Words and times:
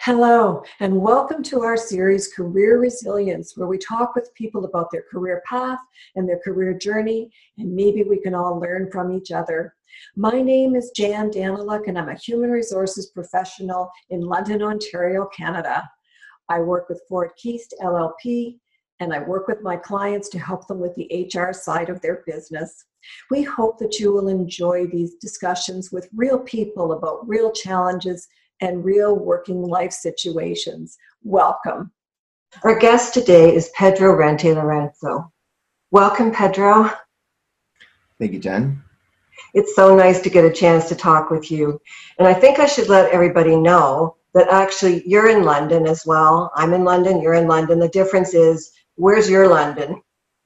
Hello, 0.00 0.62
and 0.80 1.00
welcome 1.00 1.42
to 1.42 1.62
our 1.62 1.76
series 1.76 2.32
Career 2.32 2.78
Resilience, 2.78 3.56
where 3.56 3.68
we 3.68 3.78
talk 3.78 4.14
with 4.14 4.32
people 4.34 4.64
about 4.64 4.90
their 4.90 5.04
career 5.10 5.42
path 5.44 5.78
and 6.16 6.28
their 6.28 6.38
career 6.38 6.72
journey, 6.72 7.30
and 7.58 7.74
maybe 7.74 8.04
we 8.04 8.20
can 8.20 8.34
all 8.34 8.58
learn 8.58 8.90
from 8.90 9.12
each 9.12 9.32
other. 9.32 9.74
My 10.16 10.40
name 10.40 10.76
is 10.76 10.92
Jan 10.96 11.30
Daniluk, 11.30 11.88
and 11.88 11.98
I'm 11.98 12.08
a 12.08 12.14
human 12.14 12.50
resources 12.50 13.10
professional 13.10 13.90
in 14.10 14.20
London, 14.20 14.62
Ontario, 14.62 15.26
Canada. 15.26 15.88
I 16.48 16.60
work 16.60 16.88
with 16.88 17.02
Ford 17.08 17.32
Keast 17.36 17.74
LLP, 17.82 18.58
and 19.00 19.12
I 19.12 19.20
work 19.20 19.46
with 19.46 19.62
my 19.62 19.76
clients 19.76 20.28
to 20.30 20.38
help 20.38 20.66
them 20.66 20.80
with 20.80 20.94
the 20.94 21.28
HR 21.34 21.52
side 21.52 21.90
of 21.90 22.00
their 22.00 22.22
business. 22.26 22.86
We 23.30 23.42
hope 23.42 23.78
that 23.78 23.98
you 23.98 24.12
will 24.12 24.28
enjoy 24.28 24.86
these 24.86 25.14
discussions 25.16 25.92
with 25.92 26.08
real 26.14 26.38
people 26.38 26.92
about 26.92 27.28
real 27.28 27.52
challenges 27.52 28.26
and 28.60 28.84
real 28.84 29.16
working 29.16 29.62
life 29.62 29.92
situations. 29.92 30.98
Welcome. 31.22 31.92
Our 32.62 32.78
guest 32.78 33.14
today 33.14 33.54
is 33.54 33.70
Pedro 33.74 34.16
Rente 34.16 34.54
Lorenzo. 34.54 35.32
Welcome, 35.90 36.32
Pedro. 36.32 36.90
Thank 38.18 38.32
you, 38.32 38.38
Jen. 38.38 38.82
It's 39.54 39.74
so 39.76 39.94
nice 39.96 40.20
to 40.22 40.30
get 40.30 40.44
a 40.44 40.52
chance 40.52 40.88
to 40.88 40.94
talk 40.94 41.30
with 41.30 41.50
you. 41.50 41.80
And 42.18 42.26
I 42.26 42.34
think 42.34 42.58
I 42.58 42.66
should 42.66 42.88
let 42.88 43.12
everybody 43.12 43.56
know 43.56 44.16
that 44.34 44.48
actually 44.48 45.02
you're 45.06 45.28
in 45.28 45.44
London 45.44 45.86
as 45.86 46.04
well. 46.04 46.52
I'm 46.54 46.74
in 46.74 46.84
London, 46.84 47.20
you're 47.20 47.34
in 47.34 47.48
London. 47.48 47.78
The 47.78 47.88
difference 47.88 48.34
is, 48.34 48.72
where's 48.96 49.30
your 49.30 49.48
London? 49.48 50.02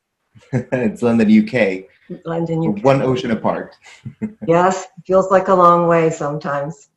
it's 0.52 1.02
London, 1.02 1.28
UK. 1.28 1.84
London, 2.24 2.68
UK. 2.68 2.84
One 2.84 3.02
ocean 3.02 3.30
apart. 3.30 3.76
yes, 4.46 4.86
feels 5.06 5.30
like 5.30 5.48
a 5.48 5.54
long 5.54 5.88
way 5.88 6.10
sometimes. 6.10 6.88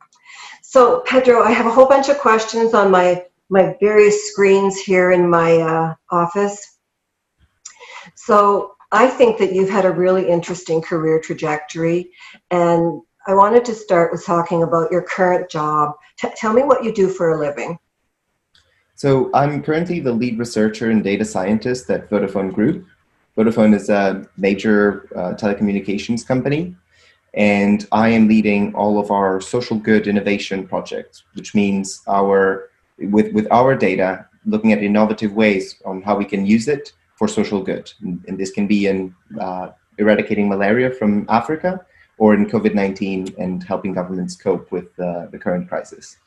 So, 0.75 0.99
Pedro, 1.05 1.41
I 1.41 1.51
have 1.51 1.67
a 1.67 1.71
whole 1.71 1.87
bunch 1.87 2.09
of 2.09 2.17
questions 2.17 2.73
on 2.73 2.91
my, 2.91 3.23
my 3.47 3.77
various 3.79 4.29
screens 4.29 4.77
here 4.77 5.11
in 5.11 5.29
my 5.29 5.55
uh, 5.55 5.93
office. 6.11 6.79
So, 8.15 8.75
I 8.91 9.07
think 9.07 9.37
that 9.37 9.53
you've 9.53 9.69
had 9.69 9.85
a 9.85 9.91
really 9.91 10.27
interesting 10.27 10.81
career 10.81 11.21
trajectory, 11.21 12.11
and 12.51 13.01
I 13.25 13.35
wanted 13.35 13.63
to 13.63 13.73
start 13.73 14.11
with 14.11 14.25
talking 14.25 14.63
about 14.63 14.91
your 14.91 15.01
current 15.01 15.49
job. 15.49 15.93
T- 16.17 16.27
tell 16.35 16.51
me 16.51 16.63
what 16.63 16.83
you 16.83 16.91
do 16.91 17.07
for 17.07 17.31
a 17.31 17.39
living. 17.39 17.79
So, 18.95 19.31
I'm 19.33 19.63
currently 19.63 20.01
the 20.01 20.11
lead 20.11 20.37
researcher 20.37 20.91
and 20.91 21.01
data 21.01 21.23
scientist 21.23 21.89
at 21.89 22.09
Vodafone 22.09 22.51
Group. 22.51 22.85
Vodafone 23.37 23.73
is 23.73 23.87
a 23.87 24.27
major 24.35 25.07
uh, 25.15 25.35
telecommunications 25.35 26.27
company 26.27 26.75
and 27.35 27.85
I 27.91 28.09
am 28.09 28.27
leading 28.27 28.73
all 28.75 28.97
of 28.97 29.11
our 29.11 29.41
social 29.41 29.77
good 29.77 30.07
innovation 30.07 30.67
projects, 30.67 31.23
which 31.33 31.53
means 31.53 32.01
our 32.07 32.69
with 32.97 33.33
with 33.33 33.47
our 33.51 33.75
data, 33.75 34.25
looking 34.45 34.71
at 34.71 34.81
innovative 34.81 35.33
ways 35.33 35.81
on 35.85 36.01
how 36.01 36.15
we 36.17 36.25
can 36.25 36.45
use 36.45 36.67
it 36.67 36.93
for 37.17 37.27
social 37.27 37.61
good, 37.61 37.91
and, 38.01 38.23
and 38.27 38.37
this 38.37 38.51
can 38.51 38.67
be 38.67 38.87
in 38.87 39.13
uh, 39.39 39.69
eradicating 39.97 40.49
malaria 40.49 40.89
from 40.91 41.25
Africa 41.29 41.85
or 42.17 42.33
in 42.33 42.45
COVID 42.45 42.73
nineteen 42.73 43.27
and 43.37 43.63
helping 43.63 43.93
governments 43.93 44.35
cope 44.35 44.71
with 44.71 44.97
uh, 44.99 45.27
the 45.31 45.37
current 45.37 45.67
crisis. 45.67 46.17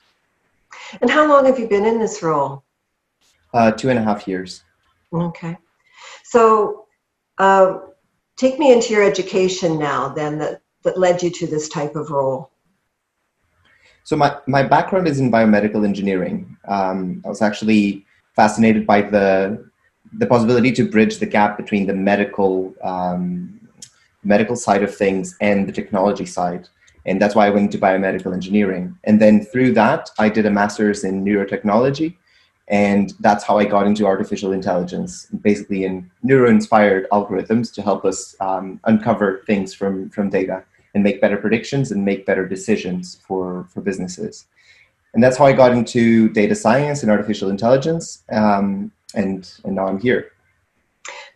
And 1.00 1.10
how 1.10 1.26
long 1.26 1.46
have 1.46 1.58
you 1.58 1.66
been 1.66 1.86
in 1.86 1.98
this 1.98 2.22
role? 2.22 2.62
Uh, 3.54 3.72
two 3.72 3.88
and 3.88 3.98
a 3.98 4.02
half 4.02 4.28
years. 4.28 4.62
Okay, 5.12 5.56
so. 6.22 6.84
Uh, 7.38 7.78
take 8.36 8.58
me 8.58 8.72
into 8.72 8.92
your 8.92 9.04
education 9.04 9.78
now 9.78 10.08
then 10.08 10.38
that 10.38 10.60
that 10.84 10.98
led 10.98 11.22
you 11.22 11.30
to 11.30 11.46
this 11.46 11.68
type 11.68 11.96
of 11.96 12.10
role? 12.10 12.50
So 14.04 14.16
my, 14.16 14.36
my 14.46 14.62
background 14.62 15.06
is 15.06 15.20
in 15.20 15.30
biomedical 15.30 15.84
engineering. 15.84 16.56
Um, 16.66 17.22
I 17.24 17.28
was 17.28 17.42
actually 17.42 18.06
fascinated 18.34 18.86
by 18.86 19.02
the 19.02 19.68
the 20.14 20.26
possibility 20.26 20.72
to 20.72 20.88
bridge 20.88 21.18
the 21.18 21.26
gap 21.26 21.58
between 21.58 21.86
the 21.86 21.92
medical 21.92 22.74
um, 22.82 23.60
medical 24.24 24.56
side 24.56 24.82
of 24.82 24.94
things 24.94 25.36
and 25.40 25.68
the 25.68 25.72
technology 25.72 26.24
side, 26.24 26.68
and 27.04 27.20
that's 27.20 27.34
why 27.34 27.46
I 27.46 27.50
went 27.50 27.66
into 27.66 27.78
biomedical 27.78 28.32
engineering. 28.32 28.96
And 29.04 29.20
then 29.20 29.44
through 29.44 29.72
that, 29.74 30.10
I 30.18 30.28
did 30.28 30.46
a 30.46 30.50
master's 30.50 31.04
in 31.04 31.24
neurotechnology, 31.24 32.16
and 32.68 33.14
that's 33.20 33.44
how 33.44 33.58
I 33.58 33.64
got 33.64 33.86
into 33.86 34.06
artificial 34.06 34.52
intelligence, 34.52 35.26
basically 35.42 35.84
in 35.84 36.10
neuro-inspired 36.22 37.08
algorithms 37.10 37.72
to 37.74 37.82
help 37.82 38.04
us 38.04 38.36
um, 38.40 38.80
uncover 38.84 39.42
things 39.46 39.74
from 39.74 40.10
from 40.10 40.30
data 40.30 40.64
and 40.94 41.04
make 41.04 41.20
better 41.20 41.36
predictions 41.36 41.92
and 41.92 42.04
make 42.04 42.26
better 42.26 42.46
decisions 42.46 43.20
for, 43.26 43.66
for 43.72 43.80
businesses. 43.80 44.46
And 45.14 45.22
that's 45.22 45.36
how 45.36 45.46
I 45.46 45.52
got 45.52 45.72
into 45.72 46.28
data 46.30 46.54
science 46.54 47.02
and 47.02 47.10
artificial 47.10 47.50
intelligence. 47.50 48.24
Um, 48.30 48.92
and, 49.14 49.50
and 49.64 49.76
now 49.76 49.86
I'm 49.86 50.00
here. 50.00 50.32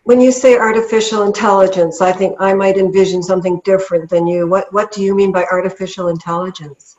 When 0.04 0.20
you 0.20 0.32
say 0.32 0.58
artificial 0.58 1.22
intelligence, 1.22 2.00
I 2.00 2.12
think 2.12 2.36
I 2.40 2.54
might 2.54 2.76
envision 2.76 3.22
something 3.22 3.60
different 3.64 4.10
than 4.10 4.26
you. 4.26 4.48
What, 4.48 4.72
what 4.72 4.90
do 4.92 5.02
you 5.02 5.14
mean 5.14 5.32
by 5.32 5.44
artificial 5.44 6.08
intelligence? 6.08 6.96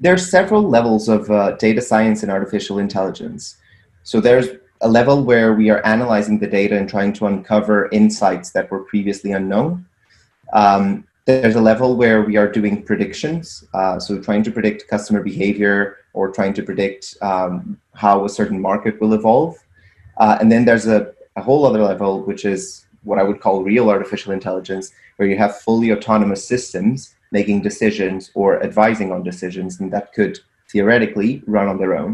There 0.00 0.12
are 0.12 0.18
several 0.18 0.62
levels 0.62 1.08
of 1.08 1.30
uh, 1.30 1.52
data 1.52 1.80
science 1.80 2.22
and 2.22 2.30
artificial 2.30 2.78
intelligence. 2.78 3.56
So 4.02 4.20
there's 4.20 4.48
a 4.80 4.88
level 4.88 5.24
where 5.24 5.54
we 5.54 5.70
are 5.70 5.84
analyzing 5.86 6.38
the 6.38 6.46
data 6.46 6.76
and 6.76 6.88
trying 6.88 7.12
to 7.14 7.26
uncover 7.26 7.88
insights 7.90 8.50
that 8.50 8.70
were 8.70 8.80
previously 8.80 9.32
unknown. 9.32 9.86
Um, 10.52 11.04
there's 11.26 11.54
a 11.54 11.60
level 11.60 11.96
where 11.96 12.22
we 12.22 12.36
are 12.36 12.50
doing 12.50 12.82
predictions, 12.82 13.64
uh, 13.72 13.98
so 13.98 14.20
trying 14.20 14.42
to 14.42 14.50
predict 14.50 14.88
customer 14.88 15.22
behavior 15.22 15.98
or 16.12 16.30
trying 16.30 16.52
to 16.54 16.62
predict 16.62 17.16
um, 17.22 17.80
how 17.94 18.26
a 18.26 18.28
certain 18.28 18.60
market 18.60 19.00
will 19.00 19.14
evolve. 19.14 19.56
Uh, 20.18 20.36
and 20.40 20.52
then 20.52 20.66
there's 20.66 20.86
a, 20.86 21.14
a 21.36 21.42
whole 21.42 21.64
other 21.64 21.82
level, 21.82 22.22
which 22.24 22.44
is 22.44 22.84
what 23.04 23.18
I 23.18 23.22
would 23.22 23.40
call 23.40 23.62
real 23.62 23.88
artificial 23.88 24.32
intelligence, 24.32 24.92
where 25.16 25.28
you 25.28 25.38
have 25.38 25.60
fully 25.60 25.92
autonomous 25.92 26.46
systems 26.46 27.13
making 27.38 27.60
decisions 27.60 28.30
or 28.34 28.62
advising 28.62 29.12
on 29.12 29.22
decisions, 29.22 29.80
and 29.80 29.92
that 29.92 30.12
could 30.14 30.38
theoretically 30.72 31.42
run 31.46 31.68
on 31.68 31.78
their 31.78 31.94
own. 31.94 32.12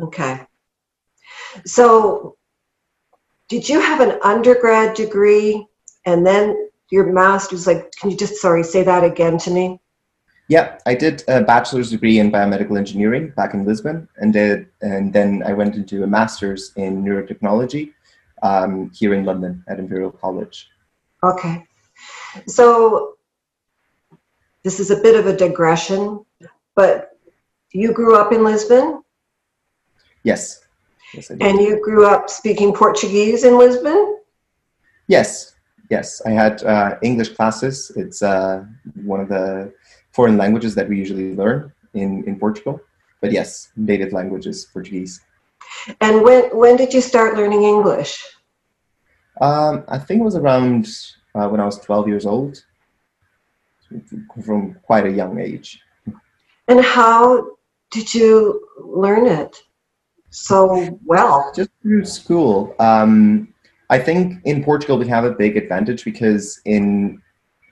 Okay. 0.00 0.34
So, 1.64 2.36
did 3.48 3.68
you 3.68 3.80
have 3.80 4.00
an 4.00 4.18
undergrad 4.22 4.96
degree 4.96 5.66
and 6.04 6.26
then 6.26 6.70
your 6.90 7.12
master's 7.12 7.66
like 7.66 7.90
can 7.98 8.10
you 8.10 8.16
just 8.16 8.36
sorry 8.36 8.62
say 8.62 8.82
that 8.82 9.04
again 9.04 9.36
to 9.38 9.50
me 9.50 9.80
yeah 10.48 10.78
i 10.86 10.94
did 10.94 11.22
a 11.28 11.42
bachelor's 11.42 11.90
degree 11.90 12.18
in 12.18 12.30
biomedical 12.30 12.78
engineering 12.78 13.32
back 13.36 13.54
in 13.54 13.64
lisbon 13.64 14.08
and 14.18 14.32
did 14.32 14.66
and 14.82 15.12
then 15.12 15.42
i 15.44 15.52
went 15.52 15.74
into 15.74 16.02
a 16.04 16.06
master's 16.06 16.72
in 16.76 17.04
neurotechnology 17.04 17.92
um, 18.42 18.90
here 18.94 19.14
in 19.14 19.24
london 19.24 19.64
at 19.68 19.78
imperial 19.78 20.10
college 20.10 20.68
okay 21.22 21.64
so 22.46 23.15
this 24.66 24.80
is 24.80 24.90
a 24.90 25.00
bit 25.06 25.14
of 25.20 25.26
a 25.26 25.36
digression 25.36 26.24
but 26.74 26.92
you 27.72 27.92
grew 27.92 28.16
up 28.16 28.32
in 28.32 28.42
lisbon 28.44 29.02
yes, 30.24 30.64
yes 31.14 31.30
and 31.30 31.58
you 31.66 31.80
grew 31.82 32.06
up 32.06 32.28
speaking 32.28 32.72
portuguese 32.72 33.44
in 33.44 33.58
lisbon 33.58 34.18
yes 35.06 35.56
Yes, 35.90 36.20
I 36.26 36.30
had 36.30 36.62
uh, 36.64 36.98
English 37.02 37.30
classes. 37.30 37.92
It's 37.96 38.22
uh, 38.22 38.64
one 39.04 39.20
of 39.20 39.28
the 39.28 39.72
foreign 40.12 40.36
languages 40.36 40.74
that 40.74 40.88
we 40.88 40.98
usually 40.98 41.34
learn 41.34 41.72
in, 41.94 42.24
in 42.24 42.38
Portugal. 42.38 42.80
But 43.20 43.32
yes, 43.32 43.70
native 43.76 44.12
language 44.12 44.46
is 44.46 44.66
Portuguese. 44.72 45.20
And 46.00 46.22
when, 46.22 46.44
when 46.56 46.76
did 46.76 46.92
you 46.92 47.00
start 47.00 47.36
learning 47.36 47.62
English? 47.62 48.22
Um, 49.40 49.84
I 49.88 49.98
think 49.98 50.20
it 50.20 50.24
was 50.24 50.36
around 50.36 50.88
uh, 51.34 51.48
when 51.48 51.60
I 51.60 51.64
was 51.64 51.78
12 51.78 52.08
years 52.08 52.26
old, 52.26 52.64
from 54.44 54.74
quite 54.82 55.06
a 55.06 55.10
young 55.10 55.40
age. 55.40 55.80
And 56.68 56.84
how 56.84 57.56
did 57.90 58.12
you 58.12 58.66
learn 58.78 59.26
it 59.26 59.56
so 60.30 60.98
well? 61.04 61.52
Just 61.54 61.70
through 61.82 62.04
school. 62.04 62.74
Um, 62.78 63.52
I 63.88 63.98
think 63.98 64.40
in 64.44 64.64
Portugal 64.64 64.98
we 64.98 65.06
have 65.08 65.24
a 65.24 65.30
big 65.30 65.56
advantage 65.56 66.04
because 66.04 66.60
in 66.64 67.22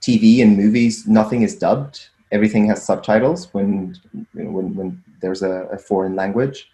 TV 0.00 0.42
and 0.42 0.56
movies 0.56 1.06
nothing 1.06 1.42
is 1.42 1.56
dubbed. 1.56 2.08
Everything 2.30 2.66
has 2.66 2.84
subtitles 2.84 3.52
when 3.52 3.96
you 4.12 4.26
know, 4.34 4.50
when, 4.50 4.74
when 4.74 5.04
there's 5.20 5.42
a, 5.42 5.64
a 5.72 5.78
foreign 5.78 6.14
language, 6.14 6.70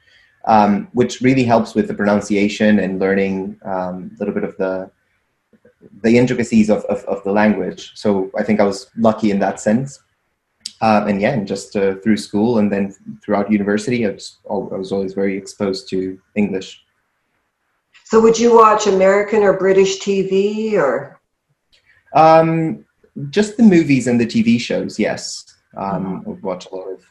um, 0.46 0.88
which 0.92 1.20
really 1.20 1.44
helps 1.44 1.74
with 1.74 1.88
the 1.88 1.94
pronunciation 1.94 2.78
and 2.80 2.98
learning 2.98 3.58
um, 3.64 4.10
a 4.14 4.18
little 4.18 4.34
bit 4.34 4.44
of 4.44 4.56
the 4.56 4.90
the 6.02 6.16
intricacies 6.16 6.70
of, 6.70 6.84
of, 6.84 7.04
of, 7.04 7.22
the 7.24 7.32
language. 7.32 7.92
So 7.94 8.30
I 8.36 8.42
think 8.42 8.60
I 8.60 8.64
was 8.64 8.90
lucky 8.96 9.30
in 9.30 9.38
that 9.38 9.60
sense. 9.60 10.02
Um, 10.82 11.08
and 11.08 11.20
yeah, 11.20 11.32
and 11.32 11.46
just 11.46 11.76
uh, 11.76 11.96
through 11.96 12.16
school 12.16 12.58
and 12.58 12.70
then 12.72 12.94
throughout 13.22 13.50
university, 13.50 14.06
I 14.06 14.10
was, 14.10 14.38
I 14.50 14.54
was 14.54 14.92
always 14.92 15.14
very 15.14 15.36
exposed 15.36 15.88
to 15.90 16.20
English. 16.34 16.82
So 18.04 18.20
would 18.20 18.38
you 18.38 18.54
watch 18.54 18.86
American 18.86 19.42
or 19.42 19.56
British 19.56 20.00
TV 20.00 20.74
or? 20.74 21.20
Um, 22.14 22.84
just 23.30 23.56
the 23.56 23.62
movies 23.62 24.06
and 24.06 24.20
the 24.20 24.26
TV 24.26 24.60
shows. 24.60 24.98
Yes, 24.98 25.44
um, 25.76 26.22
I 26.26 26.30
would 26.30 26.42
watch 26.42 26.66
a 26.66 26.74
lot 26.74 26.88
of 26.88 27.04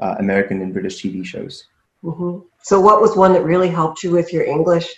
uh, 0.00 0.16
American 0.18 0.62
and 0.62 0.72
British 0.72 1.02
TV 1.02 1.24
shows. 1.24 1.66
Mm-hmm. 2.02 2.46
So, 2.62 2.80
what 2.80 3.00
was 3.00 3.16
one 3.16 3.32
that 3.32 3.44
really 3.44 3.68
helped 3.68 4.02
you 4.02 4.10
with 4.10 4.32
your 4.32 4.44
English? 4.44 4.94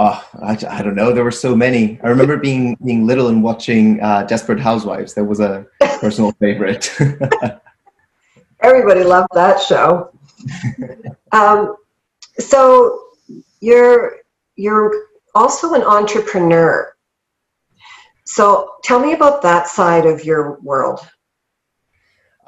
Oh, 0.00 0.24
I, 0.40 0.56
I 0.70 0.82
don't 0.82 0.94
know. 0.94 1.12
There 1.12 1.24
were 1.24 1.32
so 1.32 1.56
many. 1.56 1.98
I 2.04 2.08
remember 2.08 2.36
being 2.36 2.76
being 2.84 3.04
little 3.04 3.28
and 3.28 3.42
watching 3.42 4.00
uh, 4.00 4.22
Desperate 4.22 4.60
Housewives. 4.60 5.12
That 5.14 5.24
was 5.24 5.40
a 5.40 5.66
personal 5.80 6.30
favorite. 6.38 6.96
Everybody 8.60 9.02
loved 9.02 9.28
that 9.34 9.60
show. 9.60 10.12
um, 11.32 11.74
so 12.38 13.06
you're 13.58 14.18
you're 14.54 15.08
also 15.34 15.74
an 15.74 15.82
entrepreneur. 15.82 16.94
So 18.24 18.74
tell 18.84 19.00
me 19.00 19.14
about 19.14 19.42
that 19.42 19.66
side 19.66 20.06
of 20.06 20.24
your 20.24 20.60
world. 20.60 21.00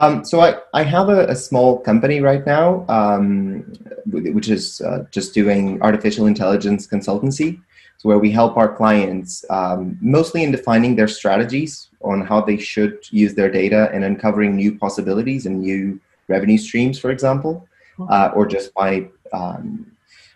Um, 0.00 0.24
so 0.24 0.40
I, 0.40 0.56
I 0.72 0.82
have 0.82 1.10
a, 1.10 1.26
a, 1.26 1.36
small 1.36 1.78
company 1.78 2.20
right 2.22 2.44
now, 2.46 2.86
um, 2.88 3.70
which 4.06 4.48
is 4.48 4.80
uh, 4.80 5.04
just 5.10 5.34
doing 5.34 5.80
artificial 5.82 6.26
intelligence 6.26 6.86
consultancy. 6.86 7.60
So 7.98 8.08
where 8.08 8.18
we 8.18 8.30
help 8.30 8.56
our 8.56 8.74
clients 8.74 9.44
um, 9.50 9.98
mostly 10.00 10.42
in 10.42 10.52
defining 10.52 10.96
their 10.96 11.06
strategies 11.06 11.88
on 12.00 12.22
how 12.22 12.40
they 12.40 12.56
should 12.56 12.98
use 13.10 13.34
their 13.34 13.50
data 13.50 13.90
and 13.92 14.02
uncovering 14.02 14.56
new 14.56 14.78
possibilities 14.78 15.44
and 15.44 15.60
new 15.60 16.00
revenue 16.28 16.56
streams, 16.56 16.98
for 16.98 17.10
example, 17.10 17.68
uh, 18.08 18.30
or 18.34 18.46
just 18.46 18.72
by 18.72 19.06
um, 19.34 19.86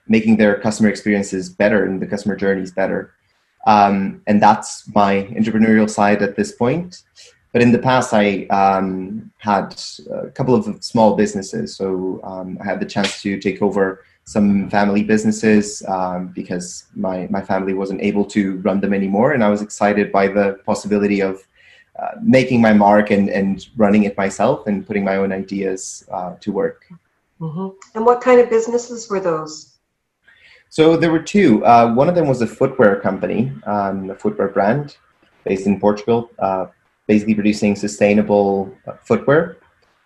making 0.08 0.36
their 0.36 0.60
customer 0.60 0.90
experiences 0.90 1.48
better 1.48 1.86
and 1.86 2.02
the 2.02 2.06
customer 2.06 2.36
journeys 2.36 2.70
better. 2.70 3.14
Um, 3.66 4.20
and 4.26 4.42
that's 4.42 4.86
my 4.94 5.22
entrepreneurial 5.32 5.88
side 5.88 6.20
at 6.20 6.36
this 6.36 6.52
point. 6.52 7.02
But 7.54 7.62
in 7.62 7.70
the 7.70 7.78
past, 7.78 8.12
I 8.12 8.46
um, 8.46 9.30
had 9.38 9.80
a 10.10 10.28
couple 10.30 10.56
of 10.56 10.82
small 10.82 11.14
businesses. 11.14 11.76
So 11.76 12.20
um, 12.24 12.58
I 12.60 12.64
had 12.64 12.80
the 12.80 12.84
chance 12.84 13.22
to 13.22 13.38
take 13.38 13.62
over 13.62 14.04
some 14.24 14.68
family 14.70 15.04
businesses 15.04 15.80
um, 15.86 16.32
because 16.34 16.86
my, 16.96 17.28
my 17.30 17.40
family 17.40 17.72
wasn't 17.72 18.02
able 18.02 18.24
to 18.24 18.56
run 18.66 18.80
them 18.80 18.92
anymore. 18.92 19.34
And 19.34 19.44
I 19.44 19.50
was 19.50 19.62
excited 19.62 20.10
by 20.10 20.26
the 20.26 20.58
possibility 20.66 21.20
of 21.20 21.46
uh, 21.96 22.16
making 22.20 22.60
my 22.60 22.72
mark 22.72 23.12
and, 23.12 23.28
and 23.28 23.64
running 23.76 24.02
it 24.02 24.16
myself 24.16 24.66
and 24.66 24.84
putting 24.84 25.04
my 25.04 25.14
own 25.14 25.30
ideas 25.30 26.04
uh, 26.10 26.34
to 26.40 26.50
work. 26.50 26.86
Mm-hmm. 27.40 27.68
And 27.94 28.04
what 28.04 28.20
kind 28.20 28.40
of 28.40 28.50
businesses 28.50 29.08
were 29.08 29.20
those? 29.20 29.76
So 30.70 30.96
there 30.96 31.12
were 31.12 31.22
two. 31.22 31.64
Uh, 31.64 31.94
one 31.94 32.08
of 32.08 32.16
them 32.16 32.26
was 32.26 32.42
a 32.42 32.48
footwear 32.48 33.00
company, 33.00 33.52
um, 33.64 34.10
a 34.10 34.16
footwear 34.16 34.48
brand 34.48 34.96
based 35.44 35.68
in 35.68 35.78
Portugal, 35.78 36.30
uh, 36.40 36.66
basically 37.06 37.34
producing 37.34 37.76
sustainable 37.76 38.74
footwear 39.02 39.56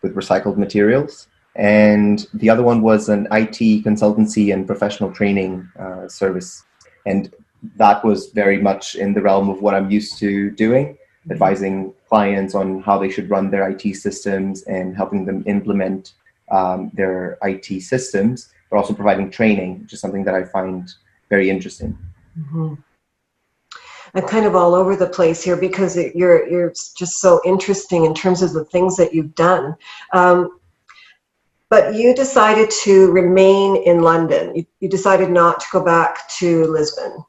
with 0.03 0.15
recycled 0.15 0.57
materials. 0.57 1.29
And 1.57 2.27
the 2.35 2.51
other 2.51 2.63
one 2.63 2.83
was 2.83 3.09
an 3.09 3.27
IT 3.33 3.85
consultancy 3.85 4.53
and 4.53 4.67
professional 4.67 5.11
training 5.13 5.69
uh, 5.79 6.09
service. 6.09 6.65
And 7.05 7.35
that 7.77 8.05
was 8.05 8.31
very 8.31 8.61
much 8.61 8.95
in 8.95 9.13
the 9.15 9.23
realm 9.23 9.49
of 9.51 9.61
what 9.61 9.75
I'm 9.75 9.91
used 9.91 10.19
to 10.19 10.51
doing, 10.51 10.97
advising 11.31 11.93
clients 12.09 12.55
on 12.55 12.81
how 12.83 12.99
they 12.99 13.11
should 13.11 13.29
run 13.29 13.51
their 13.51 13.69
IT 13.69 13.97
systems 13.97 14.63
and 14.65 14.97
helping 14.97 15.25
them 15.25 15.43
implement 15.47 16.15
um, 16.51 16.91
their 16.95 17.39
IT 17.43 17.83
systems, 17.83 18.53
but 18.71 18.77
also 18.77 18.95
providing 18.95 19.31
training, 19.31 19.83
which 19.83 19.93
is 19.93 20.01
something 20.01 20.25
that 20.25 20.35
I 20.35 20.45
find 20.45 20.89
very 21.29 21.51
interesting. 21.51 21.99
Mm-hmm. 22.39 22.75
I'm 24.15 24.27
kind 24.27 24.47
of 24.47 24.55
all 24.55 24.75
over 24.75 24.97
the 24.97 25.09
place 25.09 25.43
here 25.43 25.57
because 25.57 25.97
it, 25.97 26.15
you're 26.17 26.49
you're 26.49 26.73
just 26.97 27.21
so 27.21 27.41
interesting 27.45 28.05
in 28.05 28.15
terms 28.15 28.43
of 28.43 28.53
the 28.53 28.65
things 28.65 28.97
that 28.97 29.15
you've 29.15 29.35
done. 29.35 29.75
Um, 30.13 30.59
but 31.71 31.95
you 31.95 32.15
decided 32.15 32.71
to 32.83 33.11
remain 33.13 33.77
in 33.77 34.01
London. 34.01 34.57
You, 34.57 34.67
you 34.81 34.89
decided 34.89 35.31
not 35.31 35.61
to 35.61 35.67
go 35.71 35.85
back 35.85 36.29
to 36.39 36.65
Lisbon. 36.67 37.25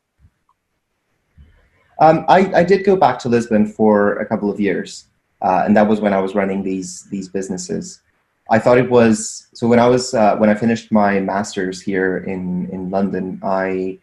Um, 2.00 2.24
I, 2.30 2.50
I, 2.56 2.64
did 2.64 2.86
go 2.86 2.96
back 2.96 3.20
to 3.20 3.30
Lisbon 3.30 3.66
for 3.66 4.14
a 4.20 4.26
couple 4.26 4.50
of 4.50 4.58
years, 4.58 5.08
uh, 5.42 5.64
and 5.66 5.76
that 5.76 5.86
was 5.86 6.00
when 6.00 6.14
I 6.14 6.20
was 6.22 6.34
running 6.34 6.64
these 6.64 7.04
these 7.10 7.28
businesses. 7.28 8.02
I 8.50 8.58
thought 8.58 8.78
it 8.78 8.90
was 8.90 9.48
so 9.54 9.68
when 9.68 9.80
I 9.80 9.88
was 9.88 10.14
uh, 10.14 10.38
when 10.38 10.50
I 10.50 10.56
finished 10.56 10.94
my 10.94 11.20
masters 11.20 11.82
here 11.82 12.20
in 12.20 12.70
in 12.70 12.90
London. 12.90 13.42
I 13.44 14.00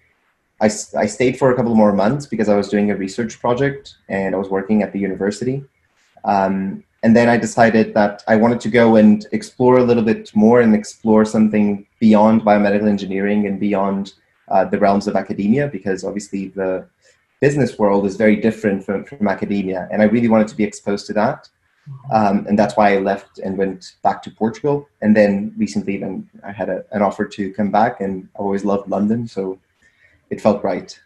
I, 0.61 0.67
I 0.67 1.07
stayed 1.07 1.39
for 1.39 1.51
a 1.51 1.57
couple 1.57 1.75
more 1.75 1.93
months 1.93 2.27
because 2.27 2.49
I 2.49 2.57
was 2.57 2.69
doing 2.69 2.91
a 2.91 2.97
research 2.97 3.39
project 3.41 3.97
and 4.09 4.35
I 4.35 4.39
was 4.39 4.49
working 4.49 4.83
at 4.83 4.93
the 4.93 4.99
university. 4.99 5.65
Um, 6.25 6.83
and 7.03 7.15
then 7.15 7.29
I 7.29 7.37
decided 7.37 7.95
that 7.95 8.25
I 8.27 8.37
wanted 8.37 8.61
to 8.61 8.69
go 8.69 8.97
and 8.97 9.27
explore 9.33 9.79
a 9.79 9.85
little 9.85 10.03
bit 10.03 10.35
more 10.35 10.61
and 10.61 10.75
explore 10.75 11.25
something 11.25 11.87
beyond 12.01 12.43
biomedical 12.43 12.89
engineering 12.89 13.47
and 13.47 13.61
beyond 13.61 14.15
uh, 14.49 14.65
the 14.65 14.79
realms 14.79 15.07
of 15.07 15.15
academia 15.15 15.69
because 15.69 16.05
obviously 16.05 16.49
the 16.49 16.87
business 17.41 17.79
world 17.79 18.07
is 18.07 18.17
very 18.17 18.37
different 18.37 18.85
from, 18.85 19.05
from 19.05 19.29
academia. 19.29 19.89
And 19.93 20.01
I 20.01 20.07
really 20.07 20.29
wanted 20.29 20.49
to 20.49 20.57
be 20.57 20.65
exposed 20.65 21.07
to 21.07 21.13
that. 21.13 21.49
Um, 22.13 22.47
and 22.49 22.59
that's 22.59 22.77
why 22.77 22.95
I 22.95 22.99
left 22.99 23.39
and 23.39 23.57
went 23.57 23.95
back 24.03 24.23
to 24.23 24.31
Portugal. 24.31 24.89
And 25.03 25.15
then 25.15 25.55
recently, 25.57 25.99
then 25.99 26.29
I 26.45 26.53
had 26.53 26.69
a, 26.69 26.85
an 26.93 27.03
offer 27.03 27.25
to 27.27 27.53
come 27.53 27.71
back, 27.71 28.01
and 28.01 28.29
I 28.37 28.39
always 28.41 28.65
loved 28.65 28.89
London, 28.89 29.29
so 29.29 29.59
it 30.31 30.41
felt 30.41 30.63
right. 30.65 30.99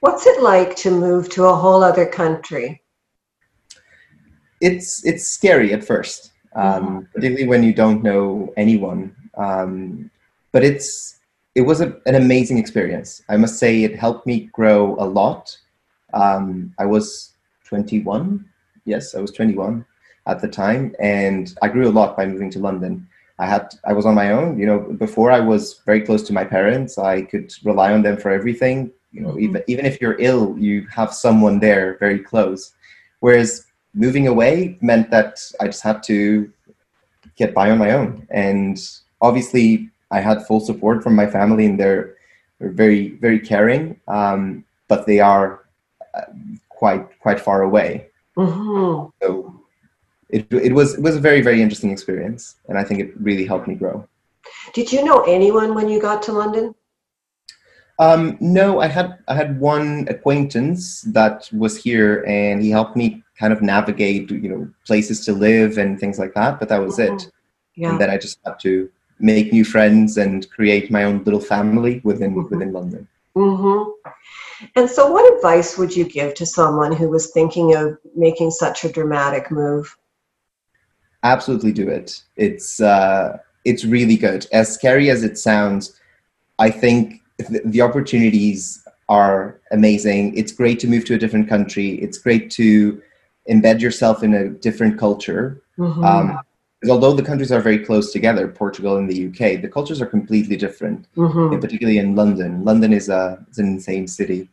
What's 0.00 0.26
it 0.26 0.42
like 0.42 0.76
to 0.76 0.90
move 0.90 1.28
to 1.30 1.46
a 1.46 1.54
whole 1.54 1.82
other 1.82 2.06
country? 2.06 2.82
It's 4.60 5.04
it's 5.04 5.26
scary 5.26 5.72
at 5.72 5.84
first, 5.84 6.32
um, 6.54 6.64
mm-hmm. 6.64 6.98
particularly 7.12 7.48
when 7.48 7.62
you 7.62 7.72
don't 7.72 8.02
know 8.02 8.52
anyone. 8.56 9.14
Um, 9.36 10.10
but 10.52 10.64
it's 10.64 11.18
it 11.54 11.62
was 11.62 11.80
a, 11.80 11.96
an 12.06 12.14
amazing 12.14 12.58
experience. 12.58 13.22
I 13.28 13.36
must 13.36 13.58
say, 13.58 13.82
it 13.82 13.98
helped 13.98 14.26
me 14.26 14.48
grow 14.52 14.94
a 15.00 15.06
lot. 15.06 15.56
Um, 16.14 16.72
I 16.78 16.86
was 16.86 17.32
21. 17.64 18.44
Yes, 18.84 19.14
I 19.14 19.20
was 19.20 19.32
21 19.32 19.84
at 20.26 20.40
the 20.40 20.48
time, 20.48 20.94
and 21.00 21.52
I 21.60 21.68
grew 21.68 21.88
a 21.88 21.90
lot 21.90 22.16
by 22.16 22.26
moving 22.26 22.50
to 22.50 22.60
London. 22.60 23.08
I 23.38 23.46
had 23.46 23.74
I 23.84 23.92
was 23.92 24.06
on 24.06 24.14
my 24.14 24.32
own. 24.32 24.58
You 24.58 24.66
know, 24.66 24.80
before 24.80 25.30
I 25.30 25.40
was 25.40 25.80
very 25.86 26.00
close 26.00 26.22
to 26.24 26.32
my 26.32 26.44
parents. 26.44 26.98
I 26.98 27.22
could 27.22 27.52
rely 27.64 27.92
on 27.92 28.02
them 28.02 28.16
for 28.16 28.30
everything. 28.30 28.90
You 29.12 29.22
know, 29.22 29.28
mm-hmm. 29.30 29.44
even 29.44 29.62
even 29.66 29.86
if 29.86 30.00
you're 30.00 30.16
ill, 30.18 30.56
you 30.58 30.86
have 30.88 31.14
someone 31.14 31.60
there 31.60 31.96
very 31.98 32.18
close. 32.18 32.74
Whereas 33.20 33.66
moving 33.94 34.26
away 34.28 34.78
meant 34.80 35.10
that 35.10 35.40
I 35.60 35.66
just 35.66 35.82
had 35.82 36.02
to 36.04 36.50
get 37.36 37.54
by 37.54 37.70
on 37.70 37.78
my 37.78 37.92
own. 37.92 38.26
And 38.30 38.78
obviously, 39.20 39.88
I 40.10 40.20
had 40.20 40.46
full 40.46 40.60
support 40.60 41.02
from 41.02 41.14
my 41.14 41.26
family, 41.26 41.66
and 41.66 41.78
they're, 41.78 42.16
they're 42.58 42.70
very 42.70 43.10
very 43.20 43.38
caring. 43.38 44.00
Um, 44.08 44.64
but 44.88 45.06
they 45.06 45.20
are 45.20 45.64
uh, 46.14 46.22
quite 46.68 47.06
quite 47.20 47.40
far 47.40 47.62
away. 47.62 48.08
Mm-hmm. 48.36 49.10
So 49.22 49.57
it, 50.28 50.46
it 50.52 50.72
was 50.72 50.94
it 50.94 51.02
was 51.02 51.16
a 51.16 51.20
very 51.20 51.40
very 51.40 51.62
interesting 51.62 51.90
experience, 51.90 52.56
and 52.68 52.78
I 52.78 52.84
think 52.84 53.00
it 53.00 53.18
really 53.20 53.46
helped 53.46 53.68
me 53.68 53.74
grow. 53.74 54.06
Did 54.74 54.92
you 54.92 55.04
know 55.04 55.22
anyone 55.22 55.74
when 55.74 55.88
you 55.88 56.00
got 56.00 56.22
to 56.24 56.32
London? 56.32 56.74
Um, 57.98 58.36
no, 58.40 58.80
I 58.80 58.86
had 58.86 59.18
I 59.26 59.34
had 59.34 59.58
one 59.58 60.06
acquaintance 60.08 61.02
that 61.02 61.48
was 61.52 61.76
here, 61.76 62.24
and 62.26 62.62
he 62.62 62.70
helped 62.70 62.96
me 62.96 63.24
kind 63.38 63.52
of 63.52 63.62
navigate, 63.62 64.30
you 64.30 64.48
know, 64.48 64.68
places 64.86 65.24
to 65.24 65.32
live 65.32 65.78
and 65.78 65.98
things 65.98 66.18
like 66.18 66.34
that. 66.34 66.58
But 66.58 66.68
that 66.68 66.80
was 66.80 66.98
mm-hmm. 66.98 67.14
it. 67.14 67.30
Yeah. 67.74 67.90
And 67.90 68.00
then 68.00 68.10
I 68.10 68.18
just 68.18 68.38
had 68.44 68.58
to 68.60 68.90
make 69.20 69.52
new 69.52 69.64
friends 69.64 70.16
and 70.16 70.48
create 70.50 70.90
my 70.90 71.04
own 71.04 71.24
little 71.24 71.40
family 71.40 72.00
within 72.04 72.34
mm-hmm. 72.34 72.54
within 72.54 72.72
London. 72.72 73.08
Mm-hmm. 73.36 73.90
And 74.76 74.90
so, 74.90 75.10
what 75.10 75.32
advice 75.36 75.78
would 75.78 75.94
you 75.94 76.04
give 76.04 76.34
to 76.34 76.46
someone 76.46 76.92
who 76.92 77.08
was 77.08 77.30
thinking 77.30 77.74
of 77.74 77.98
making 78.14 78.50
such 78.50 78.84
a 78.84 78.92
dramatic 78.92 79.50
move? 79.50 79.96
Absolutely 81.22 81.72
do 81.72 81.88
it. 81.88 82.22
It's 82.36 82.80
uh, 82.80 83.38
it's 83.64 83.84
really 83.84 84.16
good. 84.16 84.46
As 84.52 84.72
scary 84.72 85.10
as 85.10 85.22
it 85.24 85.38
sounds, 85.38 85.98
I 86.58 86.70
think 86.70 87.22
the, 87.38 87.60
the 87.64 87.80
opportunities 87.82 88.86
are 89.08 89.60
amazing. 89.70 90.36
It's 90.36 90.52
great 90.52 90.78
to 90.80 90.86
move 90.86 91.04
to 91.06 91.14
a 91.14 91.18
different 91.18 91.48
country. 91.48 91.94
It's 91.94 92.18
great 92.18 92.50
to 92.52 93.00
embed 93.50 93.80
yourself 93.80 94.22
in 94.22 94.34
a 94.34 94.48
different 94.48 94.98
culture. 94.98 95.62
Mm-hmm. 95.78 96.04
Um, 96.04 96.40
although 96.88 97.14
the 97.14 97.22
countries 97.22 97.50
are 97.50 97.60
very 97.60 97.78
close 97.78 98.12
together, 98.12 98.46
Portugal 98.48 98.98
and 98.98 99.08
the 99.08 99.28
UK, 99.28 99.62
the 99.62 99.68
cultures 99.68 100.00
are 100.02 100.06
completely 100.06 100.56
different. 100.56 101.06
Mm-hmm. 101.16 101.60
particularly 101.60 101.98
in 101.98 102.14
London. 102.14 102.64
London 102.64 102.92
is 102.92 103.08
a 103.08 103.44
is 103.50 103.58
an 103.58 103.66
insane 103.66 104.06
city. 104.06 104.48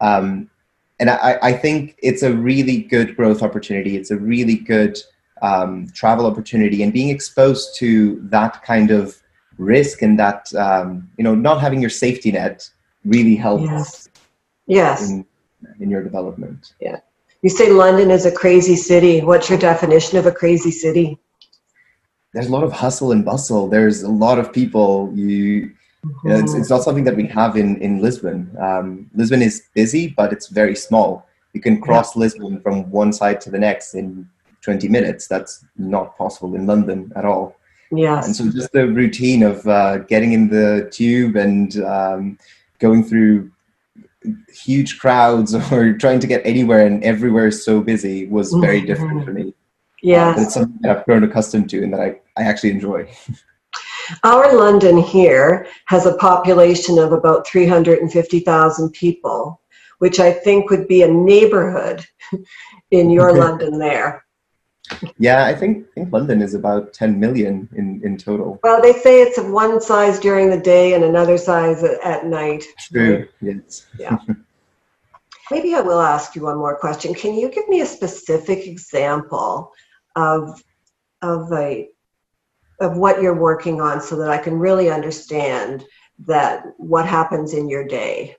Um, 0.00 0.50
and 0.98 1.10
I, 1.10 1.38
I 1.42 1.52
think 1.52 1.96
it's 2.02 2.22
a 2.22 2.32
really 2.32 2.78
good 2.78 3.16
growth 3.16 3.42
opportunity. 3.42 3.96
It's 3.96 4.10
a 4.10 4.16
really 4.16 4.54
good 4.56 4.98
um, 5.42 5.88
travel 5.94 6.26
opportunity 6.26 6.82
and 6.82 6.92
being 6.92 7.10
exposed 7.10 7.76
to 7.76 8.20
that 8.30 8.62
kind 8.62 8.90
of 8.90 9.16
risk 9.58 10.02
and 10.02 10.18
that 10.18 10.54
um, 10.54 11.10
you 11.16 11.24
know 11.24 11.34
not 11.34 11.60
having 11.60 11.80
your 11.80 11.90
safety 11.90 12.32
net 12.32 12.68
really 13.04 13.36
helps 13.36 13.64
yes, 13.64 14.08
yes. 14.66 15.10
In, 15.10 15.26
in 15.80 15.90
your 15.90 16.02
development 16.02 16.74
yeah 16.80 16.98
you 17.42 17.50
say 17.50 17.70
london 17.70 18.10
is 18.10 18.26
a 18.26 18.32
crazy 18.32 18.76
city 18.76 19.22
what's 19.22 19.48
your 19.48 19.58
definition 19.58 20.18
of 20.18 20.26
a 20.26 20.32
crazy 20.32 20.70
city 20.70 21.18
there's 22.36 22.48
a 22.48 22.52
lot 22.52 22.64
of 22.64 22.72
hustle 22.72 23.12
and 23.12 23.24
bustle. 23.24 23.66
There's 23.66 24.02
a 24.02 24.10
lot 24.10 24.38
of 24.38 24.52
people. 24.52 25.10
You, 25.14 25.24
you 25.24 25.72
know, 26.24 26.36
it's, 26.36 26.52
it's 26.52 26.68
not 26.68 26.82
something 26.82 27.04
that 27.04 27.16
we 27.16 27.26
have 27.28 27.56
in 27.56 27.80
in 27.80 28.02
Lisbon. 28.02 28.54
Um, 28.60 29.10
Lisbon 29.14 29.40
is 29.40 29.62
busy, 29.72 30.08
but 30.08 30.34
it's 30.34 30.48
very 30.48 30.76
small. 30.76 31.26
You 31.54 31.62
can 31.62 31.80
cross 31.80 32.14
yeah. 32.14 32.20
Lisbon 32.20 32.60
from 32.60 32.90
one 32.90 33.14
side 33.14 33.40
to 33.40 33.50
the 33.50 33.58
next 33.58 33.94
in 33.94 34.28
20 34.62 34.88
minutes. 34.88 35.28
That's 35.28 35.64
not 35.76 36.16
possible 36.16 36.54
in 36.54 36.66
London 36.66 37.12
at 37.16 37.24
all. 37.24 37.56
Yes. 37.92 38.26
And 38.26 38.36
so 38.36 38.50
just 38.50 38.72
the 38.72 38.88
routine 38.88 39.42
of 39.42 39.66
uh, 39.66 39.98
getting 39.98 40.32
in 40.32 40.48
the 40.48 40.88
tube 40.92 41.36
and 41.36 41.76
um, 41.84 42.38
going 42.78 43.04
through 43.04 43.50
huge 44.52 44.98
crowds 44.98 45.54
or 45.72 45.96
trying 45.96 46.20
to 46.20 46.26
get 46.26 46.44
anywhere 46.44 46.86
and 46.86 47.02
everywhere 47.04 47.48
is 47.48 47.64
so 47.64 47.80
busy 47.80 48.26
was 48.26 48.52
very 48.54 48.78
mm-hmm. 48.78 48.86
different 48.86 49.24
for 49.24 49.32
me. 49.32 49.54
Yeah. 50.02 50.30
Uh, 50.30 50.42
it's 50.42 50.54
something 50.54 50.78
that 50.82 50.98
I've 50.98 51.04
grown 51.04 51.24
accustomed 51.24 51.70
to 51.70 51.82
and 51.82 51.92
that 51.92 52.00
I, 52.00 52.20
I 52.36 52.42
actually 52.42 52.70
enjoy. 52.70 53.08
Our 54.24 54.56
London 54.56 54.98
here 54.98 55.66
has 55.86 56.06
a 56.06 56.16
population 56.16 56.98
of 56.98 57.12
about 57.12 57.46
350,000 57.46 58.90
people, 58.90 59.60
which 59.98 60.20
I 60.20 60.32
think 60.32 60.70
would 60.70 60.86
be 60.86 61.02
a 61.02 61.08
neighborhood 61.08 62.06
in 62.90 63.10
your 63.10 63.32
London 63.32 63.78
there. 63.78 64.24
Yeah, 65.18 65.46
I 65.46 65.54
think, 65.54 65.86
I 65.88 65.94
think 65.94 66.12
London 66.12 66.42
is 66.42 66.54
about 66.54 66.92
10 66.92 67.18
million 67.18 67.68
in, 67.74 68.00
in 68.04 68.16
total. 68.16 68.60
Well, 68.62 68.80
they 68.80 68.92
say 68.92 69.22
it's 69.22 69.38
of 69.38 69.50
one 69.50 69.80
size 69.80 70.18
during 70.18 70.50
the 70.50 70.60
day 70.60 70.94
and 70.94 71.04
another 71.04 71.38
size 71.38 71.82
at 71.82 72.26
night. 72.26 72.64
True, 72.78 73.28
yes. 73.40 73.86
Yeah. 73.98 74.18
Maybe 75.50 75.74
I 75.74 75.80
will 75.80 76.00
ask 76.00 76.34
you 76.34 76.42
one 76.42 76.58
more 76.58 76.76
question. 76.76 77.14
Can 77.14 77.34
you 77.34 77.50
give 77.50 77.68
me 77.68 77.80
a 77.80 77.86
specific 77.86 78.66
example 78.66 79.72
of, 80.16 80.62
of, 81.22 81.52
a, 81.52 81.88
of 82.80 82.96
what 82.96 83.22
you're 83.22 83.40
working 83.40 83.80
on 83.80 84.00
so 84.00 84.16
that 84.16 84.30
I 84.30 84.38
can 84.38 84.58
really 84.58 84.90
understand 84.90 85.84
that 86.26 86.64
what 86.78 87.06
happens 87.06 87.54
in 87.54 87.68
your 87.68 87.86
day? 87.86 88.36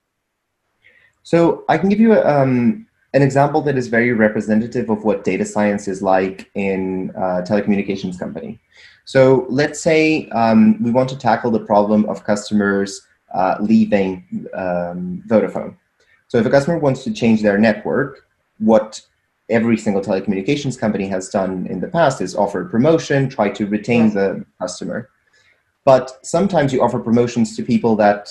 So 1.24 1.66
I 1.70 1.77
can 1.77 1.89
give 1.89 2.00
you 2.00 2.13
a, 2.13 2.42
um, 2.42 2.88
an 3.14 3.22
example 3.22 3.62
that 3.62 3.78
is 3.78 3.88
very 3.88 4.12
representative 4.14 4.90
of 4.90 5.04
what 5.04 5.24
data 5.24 5.46
science 5.46 5.88
is 5.88 6.02
like 6.02 6.50
in 6.56 7.12
a 7.16 7.42
telecommunications 7.42 8.20
company. 8.20 8.60
So 9.06 9.46
let's 9.50 9.80
say 9.80 10.28
um, 10.30 10.82
we 10.84 10.92
want 10.92 11.10
to 11.10 11.18
tackle 11.18 11.52
the 11.52 11.62
problem 11.62 12.06
of 12.06 12.26
customers 12.26 13.02
uh, 13.34 13.56
leaving 13.62 14.48
um, 14.54 15.24
Vodafone. 15.28 15.76
So 16.28 16.38
if 16.38 16.46
a 16.46 16.50
customer 16.50 16.78
wants 16.78 17.04
to 17.06 17.14
change 17.14 17.42
their 17.42 17.58
network, 17.58 18.26
what 18.60 19.02
every 19.50 19.78
single 19.78 20.02
telecommunications 20.02 20.78
company 20.78 21.08
has 21.08 21.30
done 21.30 21.68
in 21.68 21.80
the 21.80 21.88
past 21.88 22.22
is 22.22 22.36
offer 22.36 22.62
a 22.66 22.70
promotion, 22.70 23.30
try 23.30 23.50
to 23.50 23.66
retain 23.66 24.14
the 24.14 24.46
customer. 24.60 25.10
But 25.86 26.20
sometimes 26.24 26.74
you 26.74 26.82
offer 26.82 27.00
promotions 27.00 27.56
to 27.56 27.64
people 27.64 27.96
that 27.96 28.28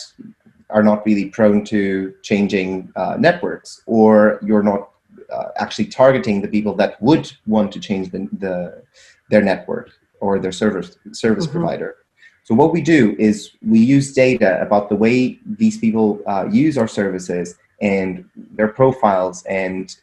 are 0.70 0.82
not 0.82 1.04
really 1.06 1.26
prone 1.26 1.64
to 1.64 2.14
changing 2.22 2.92
uh, 2.96 3.16
networks, 3.18 3.82
or 3.86 4.40
you're 4.42 4.62
not 4.62 4.90
uh, 5.32 5.48
actually 5.56 5.86
targeting 5.86 6.40
the 6.40 6.48
people 6.48 6.74
that 6.74 7.00
would 7.00 7.30
want 7.46 7.72
to 7.72 7.80
change 7.80 8.10
the, 8.10 8.28
the 8.38 8.82
their 9.30 9.42
network 9.42 9.90
or 10.20 10.38
their 10.38 10.52
service 10.52 10.98
service 11.12 11.46
mm-hmm. 11.46 11.58
provider. 11.58 11.96
So 12.44 12.54
what 12.54 12.72
we 12.72 12.80
do 12.80 13.16
is 13.18 13.50
we 13.60 13.80
use 13.80 14.12
data 14.12 14.60
about 14.62 14.88
the 14.88 14.94
way 14.94 15.38
these 15.44 15.78
people 15.78 16.22
uh, 16.28 16.46
use 16.48 16.78
our 16.78 16.86
services 16.86 17.56
and 17.80 18.24
their 18.52 18.68
profiles 18.68 19.42
and 19.44 19.94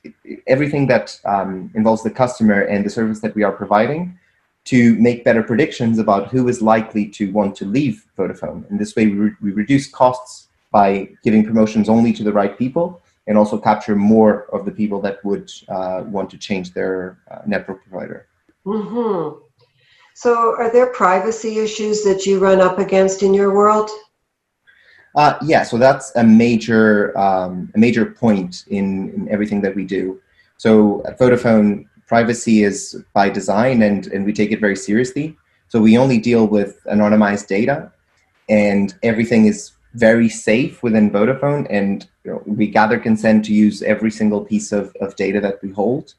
everything 0.46 0.88
that 0.88 1.20
um, 1.26 1.72
involves 1.74 2.04
the 2.04 2.12
customer 2.12 2.62
and 2.62 2.86
the 2.86 2.90
service 2.90 3.22
that 3.22 3.34
we 3.34 3.44
are 3.44 3.54
providing 3.54 4.20
to 4.66 4.96
make 4.96 5.24
better 5.24 5.44
predictions 5.44 6.00
about 6.00 6.30
who 6.30 6.48
is 6.48 6.62
likely 6.62 7.06
to 7.08 7.32
want 7.32 7.56
to 7.56 7.66
leave 7.66 8.06
Vodafone. 8.18 8.70
And 8.70 8.80
this 8.80 8.96
way 8.96 9.08
we, 9.08 9.14
re- 9.14 9.36
we 9.42 9.52
reduce 9.52 9.90
costs 9.90 10.50
by 10.74 11.08
giving 11.24 11.46
promotions 11.46 11.88
only 11.88 12.12
to 12.12 12.24
the 12.24 12.34
right 12.34 12.58
people 12.58 13.02
and 13.28 13.38
also 13.38 13.58
capture 13.58 13.96
more 13.96 14.54
of 14.54 14.66
the 14.66 14.72
people 14.72 15.00
that 15.00 15.24
would 15.24 15.50
uh, 15.70 16.04
want 16.08 16.30
to 16.32 16.38
change 16.38 16.74
their 16.74 17.20
uh, 17.32 17.40
network 17.46 17.82
provider. 17.88 18.28
Mm-hmm. 18.66 19.40
So, 20.16 20.56
are 20.58 20.72
there 20.72 20.88
privacy 20.88 21.60
issues 21.60 22.04
that 22.04 22.26
you 22.26 22.40
run 22.40 22.60
up 22.60 22.78
against 22.80 23.24
in 23.24 23.34
your 23.34 23.54
world? 23.54 23.90
Uh, 25.16 25.38
yeah, 25.44 25.64
so 25.64 25.78
that's 25.78 26.16
a 26.16 26.24
major 26.24 27.16
um, 27.18 27.72
a 27.76 27.80
major 27.80 28.06
point 28.06 28.66
in, 28.68 29.10
in 29.14 29.30
everything 29.30 29.62
that 29.62 29.76
we 29.76 29.86
do. 29.86 30.20
So 30.58 31.04
at 31.06 31.20
Vodafone, 31.20 31.86
privacy 32.08 32.64
is 32.64 33.04
by 33.14 33.30
design, 33.30 33.84
and 33.84 34.08
and 34.08 34.26
we 34.26 34.34
take 34.34 34.52
it 34.52 34.60
very 34.60 34.76
seriously. 34.76 35.38
So 35.68 35.82
we 35.82 35.98
only 35.98 36.20
deal 36.20 36.48
with 36.48 36.82
anonymized 36.92 37.48
data, 37.48 37.92
and 38.50 38.94
everything 39.04 39.46
is 39.46 39.74
very 39.94 40.30
safe 40.30 40.82
within 40.82 41.12
Vodafone, 41.12 41.68
and 41.70 42.08
you 42.24 42.32
know, 42.32 42.44
we 42.46 42.68
gather 42.68 43.00
consent 43.00 43.46
to 43.46 43.54
use 43.54 43.82
every 43.84 44.12
single 44.12 44.44
piece 44.44 44.72
of, 44.72 44.96
of 45.02 45.16
data 45.16 45.40
that 45.42 45.62
we 45.62 45.72
hold. 45.72 46.16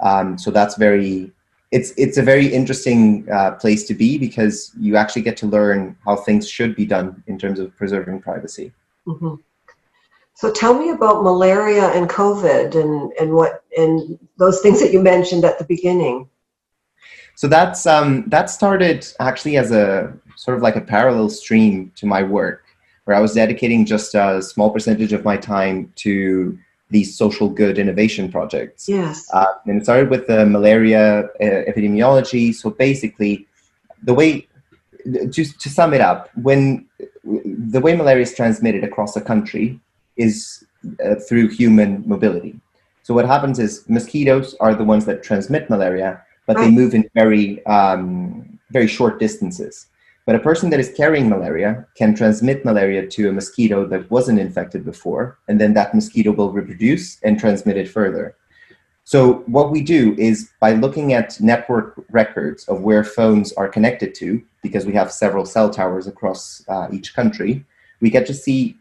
Um, 0.00 0.38
so 0.38 0.50
that's 0.50 0.76
very 0.76 1.32
it's 1.70 1.92
it's 1.98 2.16
a 2.16 2.22
very 2.22 2.46
interesting 2.46 3.30
uh, 3.30 3.52
place 3.52 3.84
to 3.88 3.94
be 3.94 4.16
because 4.16 4.72
you 4.78 4.96
actually 4.96 5.22
get 5.22 5.36
to 5.38 5.46
learn 5.46 5.96
how 6.04 6.16
things 6.16 6.48
should 6.48 6.74
be 6.74 6.86
done 6.86 7.22
in 7.26 7.38
terms 7.38 7.58
of 7.58 7.76
preserving 7.76 8.20
privacy. 8.20 8.72
Mm-hmm. 9.06 9.34
So 10.34 10.52
tell 10.52 10.78
me 10.78 10.90
about 10.90 11.22
malaria 11.22 11.88
and 11.88 12.08
COVID 12.08 12.74
and 12.74 13.12
and 13.20 13.32
what 13.32 13.64
and 13.76 14.18
those 14.38 14.60
things 14.60 14.80
that 14.80 14.92
you 14.92 15.02
mentioned 15.02 15.44
at 15.44 15.58
the 15.58 15.64
beginning. 15.64 16.28
So 17.34 17.48
that's 17.48 17.86
um, 17.86 18.24
that 18.28 18.48
started 18.48 19.06
actually 19.20 19.58
as 19.58 19.70
a 19.70 20.12
sort 20.36 20.56
of 20.56 20.62
like 20.62 20.76
a 20.76 20.80
parallel 20.80 21.28
stream 21.28 21.92
to 21.96 22.06
my 22.06 22.22
work 22.22 22.64
where 23.08 23.16
I 23.16 23.20
was 23.20 23.32
dedicating 23.32 23.86
just 23.86 24.14
a 24.14 24.42
small 24.42 24.68
percentage 24.68 25.14
of 25.14 25.24
my 25.24 25.38
time 25.38 25.90
to 25.96 26.58
these 26.90 27.16
social 27.16 27.48
good 27.48 27.78
innovation 27.78 28.30
projects. 28.30 28.86
Yes. 28.86 29.26
Uh, 29.32 29.46
and 29.64 29.80
it 29.80 29.84
started 29.84 30.10
with 30.10 30.26
the 30.26 30.44
malaria 30.44 31.20
uh, 31.40 31.70
epidemiology. 31.70 32.54
So 32.54 32.68
basically, 32.68 33.46
the 34.02 34.12
way, 34.12 34.46
just 35.30 35.58
to 35.60 35.70
sum 35.70 35.94
it 35.94 36.02
up, 36.02 36.28
when 36.36 36.84
the 37.24 37.80
way 37.80 37.96
malaria 37.96 38.24
is 38.24 38.34
transmitted 38.34 38.84
across 38.84 39.16
a 39.16 39.22
country 39.22 39.80
is 40.18 40.62
uh, 41.02 41.14
through 41.14 41.48
human 41.48 42.06
mobility. 42.06 42.60
So 43.04 43.14
what 43.14 43.24
happens 43.24 43.58
is 43.58 43.88
mosquitoes 43.88 44.54
are 44.60 44.74
the 44.74 44.84
ones 44.84 45.06
that 45.06 45.22
transmit 45.22 45.70
malaria, 45.70 46.22
but 46.44 46.56
right. 46.56 46.64
they 46.66 46.70
move 46.70 46.92
in 46.92 47.08
very 47.14 47.64
um, 47.64 48.58
very 48.70 48.86
short 48.86 49.18
distances. 49.18 49.86
But 50.28 50.36
a 50.36 50.40
person 50.40 50.68
that 50.68 50.78
is 50.78 50.92
carrying 50.94 51.30
malaria 51.30 51.86
can 51.94 52.14
transmit 52.14 52.62
malaria 52.62 53.06
to 53.06 53.30
a 53.30 53.32
mosquito 53.32 53.86
that 53.86 54.10
wasn't 54.10 54.38
infected 54.38 54.84
before, 54.84 55.38
and 55.48 55.58
then 55.58 55.72
that 55.72 55.94
mosquito 55.94 56.32
will 56.32 56.52
reproduce 56.52 57.18
and 57.22 57.40
transmit 57.40 57.78
it 57.78 57.88
further. 57.88 58.36
So, 59.04 59.42
what 59.46 59.70
we 59.70 59.80
do 59.80 60.14
is 60.18 60.50
by 60.60 60.72
looking 60.74 61.14
at 61.14 61.40
network 61.40 62.04
records 62.10 62.68
of 62.68 62.82
where 62.82 63.04
phones 63.04 63.54
are 63.54 63.68
connected 63.68 64.14
to, 64.16 64.42
because 64.62 64.84
we 64.84 64.92
have 64.92 65.10
several 65.10 65.46
cell 65.46 65.70
towers 65.70 66.06
across 66.06 66.62
uh, 66.68 66.88
each 66.92 67.14
country, 67.14 67.64
we 68.02 68.10
get 68.10 68.26
to 68.26 68.34
see 68.34 68.76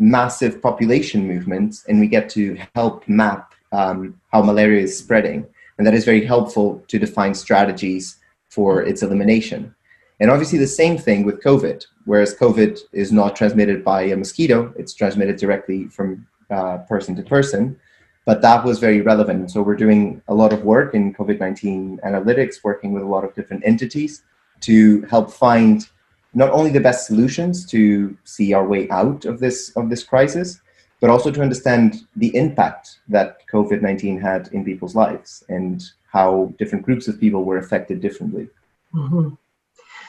massive 0.00 0.60
population 0.60 1.28
movements 1.28 1.84
and 1.86 2.00
we 2.00 2.08
get 2.08 2.28
to 2.30 2.58
help 2.74 3.08
map 3.08 3.54
um, 3.70 4.20
how 4.32 4.42
malaria 4.42 4.82
is 4.82 4.98
spreading. 4.98 5.46
And 5.78 5.86
that 5.86 5.94
is 5.94 6.04
very 6.04 6.24
helpful 6.24 6.82
to 6.88 6.98
define 6.98 7.34
strategies 7.34 8.16
for 8.48 8.82
its 8.82 9.04
elimination. 9.04 9.75
And 10.20 10.30
obviously, 10.30 10.58
the 10.58 10.66
same 10.66 10.96
thing 10.96 11.24
with 11.24 11.42
COVID, 11.42 11.84
whereas 12.04 12.34
COVID 12.34 12.80
is 12.92 13.12
not 13.12 13.36
transmitted 13.36 13.84
by 13.84 14.02
a 14.02 14.16
mosquito, 14.16 14.72
it's 14.76 14.94
transmitted 14.94 15.36
directly 15.36 15.88
from 15.88 16.26
uh, 16.50 16.78
person 16.78 17.14
to 17.16 17.22
person. 17.22 17.78
But 18.24 18.42
that 18.42 18.64
was 18.64 18.78
very 18.78 19.02
relevant. 19.02 19.50
So, 19.50 19.62
we're 19.62 19.76
doing 19.76 20.22
a 20.28 20.34
lot 20.34 20.52
of 20.52 20.64
work 20.64 20.94
in 20.94 21.14
COVID 21.14 21.38
19 21.38 22.00
analytics, 22.04 22.64
working 22.64 22.92
with 22.92 23.02
a 23.02 23.06
lot 23.06 23.24
of 23.24 23.34
different 23.34 23.62
entities 23.66 24.22
to 24.60 25.02
help 25.02 25.30
find 25.30 25.86
not 26.32 26.50
only 26.50 26.70
the 26.70 26.80
best 26.80 27.06
solutions 27.06 27.66
to 27.66 28.16
see 28.24 28.52
our 28.52 28.66
way 28.66 28.88
out 28.90 29.24
of 29.24 29.38
this, 29.38 29.70
of 29.76 29.90
this 29.90 30.02
crisis, 30.02 30.60
but 31.00 31.10
also 31.10 31.30
to 31.30 31.42
understand 31.42 32.06
the 32.16 32.34
impact 32.36 32.98
that 33.08 33.46
COVID 33.52 33.82
19 33.82 34.20
had 34.20 34.48
in 34.52 34.64
people's 34.64 34.94
lives 34.94 35.44
and 35.48 35.82
how 36.10 36.52
different 36.58 36.84
groups 36.84 37.08
of 37.08 37.20
people 37.20 37.44
were 37.44 37.58
affected 37.58 38.00
differently. 38.00 38.48
Mm-hmm. 38.94 39.34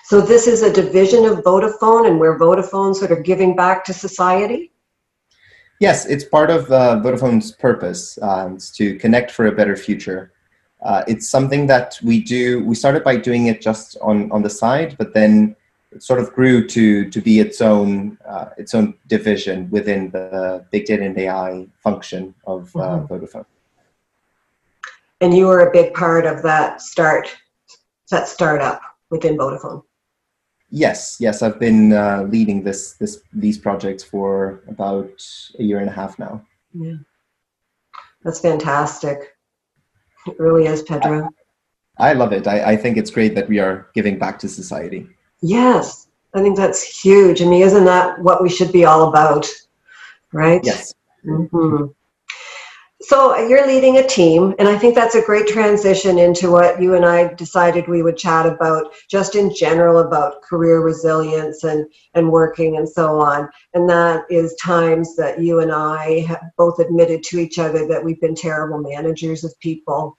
So 0.08 0.22
this 0.22 0.48
is 0.48 0.62
a 0.62 0.72
division 0.72 1.26
of 1.26 1.40
Vodafone 1.40 2.08
and 2.08 2.18
where 2.18 2.40
Vodafone 2.40 2.96
sort 2.96 3.12
of 3.12 3.24
giving 3.26 3.58
back 3.58 3.84
to 3.84 3.94
society? 3.94 4.72
Yes, 5.82 6.06
it's 6.06 6.24
part 6.24 6.50
of 6.50 6.72
uh, 6.72 7.02
Vodafone's 7.04 7.52
purpose 7.52 8.18
um, 8.22 8.58
to 8.76 8.96
connect 9.00 9.32
for 9.32 9.48
a 9.48 9.52
better 9.52 9.76
future. 9.76 10.32
Uh, 10.82 11.04
it's 11.10 11.28
something 11.28 11.68
that 11.68 12.00
we 12.02 12.22
do. 12.22 12.64
We 12.64 12.74
started 12.74 13.04
by 13.04 13.18
doing 13.18 13.48
it 13.48 13.60
just 13.60 13.98
on, 14.02 14.32
on 14.32 14.44
the 14.44 14.50
side, 14.50 14.96
but 14.98 15.14
then 15.14 15.58
it 15.92 16.02
sort 16.02 16.22
of 16.22 16.32
grew 16.32 16.66
to 16.70 17.10
to 17.10 17.20
be 17.20 17.42
its 17.42 17.60
own 17.60 18.18
uh, 18.26 18.52
its 18.58 18.74
own 18.74 18.94
division 19.08 19.70
within 19.72 20.10
the 20.12 20.66
big 20.72 20.86
data 20.86 21.04
and 21.04 21.18
AI 21.18 21.68
function 21.84 22.34
of 22.46 22.74
uh, 22.78 22.80
mm-hmm. 22.80 23.14
Vodafone. 23.14 23.46
And 25.20 25.36
you 25.36 25.48
were 25.48 25.68
a 25.68 25.72
big 25.74 25.94
part 25.94 26.26
of 26.26 26.44
that 26.44 26.82
start, 26.82 27.28
that 28.10 28.30
startup. 28.30 28.80
within 29.10 29.38
Vodafone. 29.38 29.84
Yes, 30.70 31.18
yes, 31.20 31.42
I've 31.42 31.60
been 31.60 31.94
uh, 31.94 32.24
leading 32.24 32.64
this 32.64 32.94
this 32.94 33.22
these 33.34 33.58
projects 33.58 34.04
for 34.04 34.64
about 34.68 35.24
a 35.60 35.64
year 35.64 35.80
and 35.80 35.90
a 35.90 35.94
half 35.94 36.20
now. 36.20 36.42
Yeah, 36.74 36.98
that's 38.24 38.42
fantastic. 38.42 39.38
It 40.26 40.40
really 40.40 40.66
is, 40.66 40.82
Pedro. 40.82 41.30
I 41.98 42.14
love 42.14 42.34
it. 42.34 42.48
I, 42.48 42.74
I 42.74 42.78
think 42.78 42.98
it's 42.98 43.10
great 43.10 43.34
that 43.36 43.48
we 43.48 43.60
are 43.60 43.88
giving 43.94 44.20
back 44.20 44.38
to 44.40 44.50
society. 44.50 45.08
Yes, 45.42 46.08
I 46.34 46.42
think 46.42 46.58
that's 46.58 46.84
huge. 46.84 47.42
I 47.42 47.46
mean, 47.46 47.62
isn't 47.62 47.86
that 47.86 48.20
what 48.20 48.44
we 48.44 48.50
should 48.50 48.72
be 48.72 48.86
all 48.86 49.08
about? 49.08 49.48
Right? 50.34 50.62
Yes. 50.64 50.94
Mm-hmm. 51.26 51.86
So 53.08 53.38
you're 53.48 53.66
leading 53.66 54.00
a 54.00 54.06
team, 54.06 54.54
and 54.60 54.68
I 54.68 54.78
think 54.78 54.94
that's 54.94 55.16
a 55.16 55.22
great 55.22 55.48
transition 55.48 56.18
into 56.20 56.52
what 56.52 56.82
you 56.82 56.94
and 56.94 57.06
I 57.06 57.34
decided 57.36 57.88
we 57.88 58.04
would 58.04 58.18
chat 58.18 58.46
about, 58.46 58.92
just 59.10 59.36
in 59.36 59.56
general 59.56 60.00
about 60.00 60.42
career 60.42 60.82
resilience 60.82 61.64
and 61.64 61.86
and 62.16 62.30
working 62.30 62.76
and 62.76 62.90
so 62.90 63.22
on. 63.22 63.48
And 63.74 63.90
that 63.90 64.26
is 64.30 64.58
times 64.62 65.16
that 65.16 65.40
you 65.40 65.62
and 65.62 65.72
I 65.72 66.20
have 66.28 66.42
both 66.58 66.80
admitted 66.80 67.24
to 67.28 67.40
each 67.40 67.60
other 67.60 67.88
that 67.88 68.04
we've 68.04 68.20
been 68.20 68.36
terrible 68.36 68.80
managers 68.80 69.46
of 69.46 69.58
people. 69.62 70.18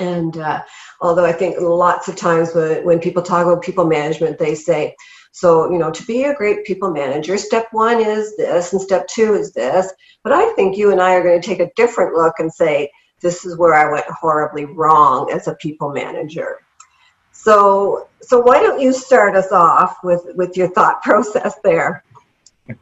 And 0.00 0.34
uh, 0.38 0.62
although 1.02 1.26
I 1.26 1.32
think 1.32 1.56
lots 1.60 2.08
of 2.08 2.16
times 2.16 2.54
when, 2.54 2.86
when 2.86 3.00
people 3.00 3.22
talk 3.22 3.44
about 3.44 3.62
people 3.62 3.84
management, 3.84 4.38
they 4.38 4.54
say, 4.54 4.94
so, 5.32 5.70
you 5.70 5.78
know, 5.78 5.90
to 5.90 6.02
be 6.04 6.24
a 6.24 6.34
great 6.34 6.64
people 6.64 6.90
manager, 6.90 7.36
step 7.38 7.68
one 7.72 8.00
is 8.00 8.36
this 8.36 8.72
and 8.72 8.82
step 8.82 9.06
two 9.08 9.34
is 9.34 9.52
this. 9.52 9.92
But 10.24 10.32
I 10.32 10.52
think 10.54 10.76
you 10.76 10.90
and 10.90 11.00
I 11.00 11.14
are 11.14 11.22
going 11.22 11.40
to 11.40 11.46
take 11.46 11.60
a 11.60 11.70
different 11.76 12.14
look 12.14 12.34
and 12.38 12.52
say, 12.52 12.90
this 13.20 13.44
is 13.44 13.56
where 13.56 13.74
I 13.74 13.90
went 13.90 14.06
horribly 14.06 14.64
wrong 14.64 15.30
as 15.32 15.48
a 15.48 15.54
people 15.54 15.92
manager. 15.92 16.60
So, 17.32 18.08
so 18.20 18.40
why 18.40 18.60
don't 18.60 18.80
you 18.80 18.92
start 18.92 19.36
us 19.36 19.52
off 19.52 19.98
with, 20.02 20.22
with 20.34 20.56
your 20.56 20.68
thought 20.70 21.02
process 21.02 21.56
there? 21.62 22.04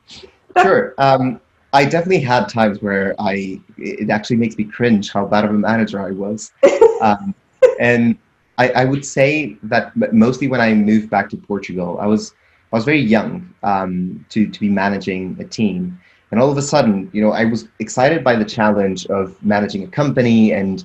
sure. 0.63 0.95
Um, 0.99 1.41
I 1.73 1.85
definitely 1.85 2.21
had 2.21 2.49
times 2.49 2.81
where 2.81 3.15
I 3.19 3.61
it 3.77 4.09
actually 4.09 4.37
makes 4.37 4.57
me 4.57 4.65
cringe 4.65 5.13
how 5.13 5.27
bad 5.27 5.45
of 5.45 5.51
a 5.51 5.55
manager 5.55 6.01
I 6.01 6.11
was, 6.11 6.53
um, 7.03 7.35
and 7.79 8.17
I, 8.59 8.69
I, 8.71 8.85
would 8.85 9.05
say 9.05 9.57
that 9.65 9.93
mostly 10.13 10.49
when 10.49 10.61
I 10.61 10.73
moved 10.73 11.11
back 11.11 11.29
to 11.31 11.37
Portugal, 11.37 11.99
I 12.01 12.07
was 12.07 12.35
I 12.73 12.77
was 12.77 12.85
very 12.85 13.01
young 13.01 13.55
um, 13.63 14.25
to 14.31 14.49
to 14.49 14.61
be 14.61 14.69
managing 14.69 15.37
a 15.39 15.45
team, 15.45 15.99
and 16.31 16.41
all 16.41 16.51
of 16.51 16.57
a 16.57 16.63
sudden, 16.63 17.11
you 17.13 17.21
know, 17.23 17.33
I 17.33 17.45
was 17.45 17.69
excited 17.79 18.25
by 18.25 18.37
the 18.37 18.45
challenge 18.45 19.07
of 19.07 19.41
managing 19.43 19.85
a 19.85 19.89
company 19.89 20.53
and 20.53 20.85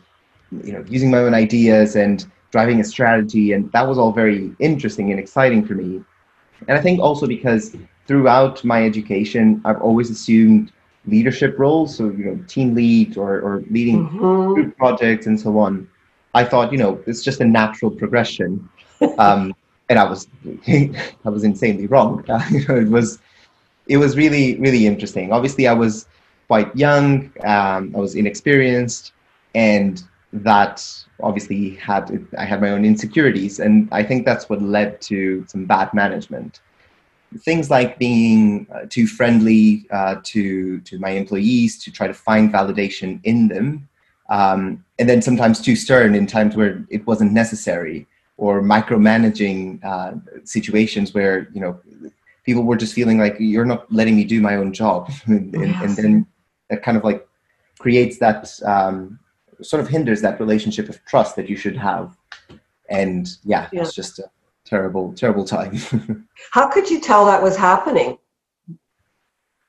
you 0.63 0.73
know 0.73 0.83
using 0.87 1.09
my 1.09 1.19
own 1.19 1.33
ideas 1.33 1.95
and 1.95 2.25
driving 2.51 2.79
a 2.81 2.83
strategy, 2.83 3.53
and 3.53 3.71
that 3.71 3.87
was 3.87 3.97
all 3.97 4.11
very 4.11 4.53
interesting 4.59 5.11
and 5.11 5.19
exciting 5.19 5.65
for 5.65 5.73
me. 5.73 6.03
And 6.67 6.77
I 6.77 6.81
think 6.81 6.99
also 6.99 7.25
because 7.25 7.75
throughout 8.05 8.63
my 8.63 8.85
education, 8.85 9.61
I've 9.65 9.81
always 9.81 10.09
assumed 10.09 10.71
leadership 11.05 11.57
roles, 11.57 11.95
so 11.95 12.05
you 12.05 12.25
know, 12.25 12.43
team 12.47 12.75
lead 12.75 13.17
or, 13.17 13.39
or 13.39 13.63
leading 13.69 14.07
mm-hmm. 14.07 14.53
group 14.53 14.77
projects 14.77 15.25
and 15.25 15.39
so 15.39 15.57
on. 15.57 15.87
I 16.33 16.43
thought, 16.43 16.71
you 16.71 16.77
know, 16.77 17.01
it's 17.05 17.23
just 17.23 17.41
a 17.41 17.45
natural 17.45 17.91
progression. 17.91 18.69
Um, 19.17 19.53
and 19.91 19.99
I 19.99 20.05
was 20.05 20.27
I 20.67 21.29
was 21.29 21.43
insanely 21.43 21.87
wrong. 21.87 22.23
Uh, 22.29 22.41
you 22.51 22.65
know, 22.67 22.77
it 22.77 22.87
was 22.87 23.19
it 23.87 23.97
was 23.97 24.15
really 24.15 24.57
really 24.59 24.87
interesting. 24.87 25.31
Obviously, 25.31 25.67
I 25.67 25.73
was 25.73 26.07
quite 26.47 26.75
young. 26.75 27.31
Um, 27.43 27.93
I 27.95 27.99
was 27.99 28.15
inexperienced, 28.15 29.11
and 29.53 30.01
that 30.33 30.75
obviously 31.21 31.75
had 31.75 32.25
I 32.37 32.45
had 32.45 32.61
my 32.61 32.69
own 32.69 32.85
insecurities, 32.85 33.59
and 33.59 33.89
I 33.91 34.03
think 34.03 34.25
that's 34.25 34.49
what 34.49 34.61
led 34.61 35.01
to 35.01 35.45
some 35.47 35.65
bad 35.65 35.93
management. 35.93 36.61
Things 37.39 37.69
like 37.69 37.97
being 37.97 38.67
uh, 38.73 38.85
too 38.89 39.07
friendly 39.07 39.87
uh, 39.91 40.15
to 40.23 40.79
to 40.81 40.99
my 40.99 41.11
employees 41.11 41.83
to 41.83 41.91
try 41.91 42.07
to 42.07 42.13
find 42.13 42.51
validation 42.51 43.19
in 43.23 43.49
them, 43.49 43.89
um, 44.31 44.83
and 44.97 45.09
then 45.09 45.21
sometimes 45.21 45.61
too 45.61 45.75
stern 45.75 46.15
in 46.15 46.25
times 46.25 46.55
where 46.55 46.85
it 46.89 47.05
wasn't 47.05 47.33
necessary 47.33 48.07
or 48.37 48.61
micromanaging 48.61 49.83
uh, 49.83 50.13
situations 50.45 51.13
where 51.13 51.49
you 51.53 51.59
know 51.59 51.79
people 52.45 52.63
were 52.63 52.77
just 52.77 52.93
feeling 52.93 53.19
like 53.19 53.35
you're 53.39 53.65
not 53.65 53.91
letting 53.91 54.15
me 54.15 54.23
do 54.23 54.39
my 54.41 54.55
own 54.55 54.73
job. 54.73 55.11
And, 55.27 55.53
yes. 55.53 55.83
and, 55.83 55.97
then 55.97 56.27
that 56.69 56.81
kind 56.81 56.97
of 56.97 57.03
like 57.03 57.27
creates 57.77 58.19
that 58.19 58.49
um, 58.65 59.19
sort 59.61 59.81
of 59.81 59.89
hinders 59.89 60.21
that 60.21 60.39
relationship 60.39 60.87
of 60.87 61.03
trust 61.05 61.35
that 61.35 61.49
you 61.49 61.57
should 61.57 61.75
have. 61.75 62.15
And 62.89 63.27
yeah, 63.43 63.67
yeah. 63.73 63.81
it's 63.81 63.93
just 63.93 64.17
a 64.19 64.31
terrible 64.65 65.13
terrible 65.13 65.43
time. 65.43 65.75
How 66.51 66.69
could 66.69 66.89
you 66.89 67.01
tell 67.01 67.25
that 67.25 67.43
was 67.43 67.57
happening? 67.57 68.17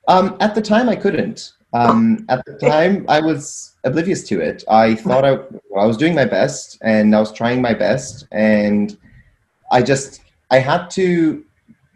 Um, 0.08 0.36
at 0.40 0.56
the 0.56 0.62
time 0.62 0.88
i 0.88 0.96
couldn't 0.96 1.52
um, 1.72 2.24
at 2.28 2.44
the 2.44 2.54
time 2.58 3.04
i 3.08 3.20
was 3.20 3.72
oblivious 3.84 4.22
to 4.28 4.40
it. 4.40 4.64
I 4.68 4.94
thought 4.94 5.24
I, 5.24 5.32
I 5.78 5.86
was 5.86 5.96
doing 5.96 6.14
my 6.14 6.24
best 6.24 6.78
and 6.82 7.14
I 7.14 7.20
was 7.20 7.32
trying 7.32 7.60
my 7.60 7.74
best, 7.74 8.26
and 8.32 8.96
I 9.70 9.82
just 9.82 10.22
I 10.50 10.58
had 10.58 10.88
to. 10.90 11.44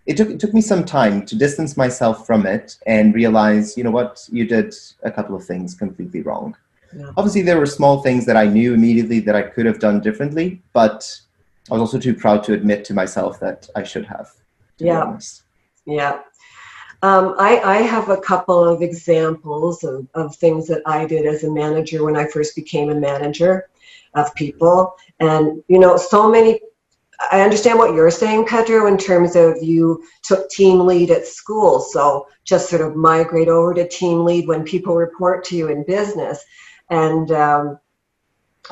It 0.06 0.16
took 0.16 0.30
it 0.30 0.40
took 0.40 0.54
me 0.54 0.60
some 0.60 0.84
time 0.84 1.26
to 1.26 1.36
distance 1.36 1.76
myself 1.76 2.26
from 2.26 2.46
it 2.46 2.78
and 2.86 3.14
realize, 3.14 3.76
you 3.76 3.84
know 3.84 3.90
what, 3.90 4.26
you 4.30 4.46
did 4.46 4.74
a 5.02 5.10
couple 5.10 5.34
of 5.34 5.44
things 5.44 5.74
completely 5.74 6.22
wrong. 6.22 6.56
Yeah. 6.96 7.10
Obviously, 7.16 7.42
there 7.42 7.58
were 7.58 7.66
small 7.66 8.02
things 8.02 8.24
that 8.26 8.36
I 8.36 8.46
knew 8.46 8.72
immediately 8.72 9.18
that 9.20 9.34
I 9.34 9.42
could 9.42 9.66
have 9.66 9.80
done 9.80 10.00
differently, 10.00 10.62
but 10.72 11.20
I 11.68 11.74
was 11.74 11.80
also 11.80 11.98
too 11.98 12.14
proud 12.14 12.44
to 12.44 12.52
admit 12.52 12.84
to 12.86 12.94
myself 12.94 13.40
that 13.40 13.68
I 13.74 13.82
should 13.82 14.06
have. 14.06 14.30
yeah. 14.78 15.18
Yeah. 15.84 16.20
Um, 17.06 17.36
I, 17.38 17.60
I, 17.60 17.76
have 17.82 18.08
a 18.08 18.16
couple 18.16 18.64
of 18.64 18.82
examples 18.82 19.84
of, 19.84 20.08
of 20.14 20.34
things 20.34 20.66
that 20.66 20.82
I 20.86 21.06
did 21.06 21.24
as 21.24 21.44
a 21.44 21.50
manager 21.52 22.02
when 22.02 22.16
I 22.16 22.26
first 22.26 22.56
became 22.56 22.90
a 22.90 22.96
manager 22.96 23.68
of 24.14 24.34
people. 24.34 24.96
And, 25.20 25.62
you 25.68 25.78
know, 25.78 25.96
so 25.96 26.28
many, 26.28 26.58
I 27.30 27.42
understand 27.42 27.78
what 27.78 27.94
you're 27.94 28.10
saying, 28.10 28.46
Pedro, 28.46 28.88
in 28.88 28.98
terms 28.98 29.36
of 29.36 29.62
you 29.62 30.02
took 30.24 30.50
team 30.50 30.80
lead 30.80 31.12
at 31.12 31.28
school. 31.28 31.78
So 31.78 32.26
just 32.42 32.68
sort 32.68 32.82
of 32.82 32.96
migrate 32.96 33.46
over 33.46 33.72
to 33.74 33.86
team 33.86 34.24
lead 34.24 34.48
when 34.48 34.64
people 34.64 34.96
report 34.96 35.44
to 35.44 35.56
you 35.56 35.68
in 35.68 35.84
business. 35.84 36.44
And, 36.90 37.30
um, 37.30 37.78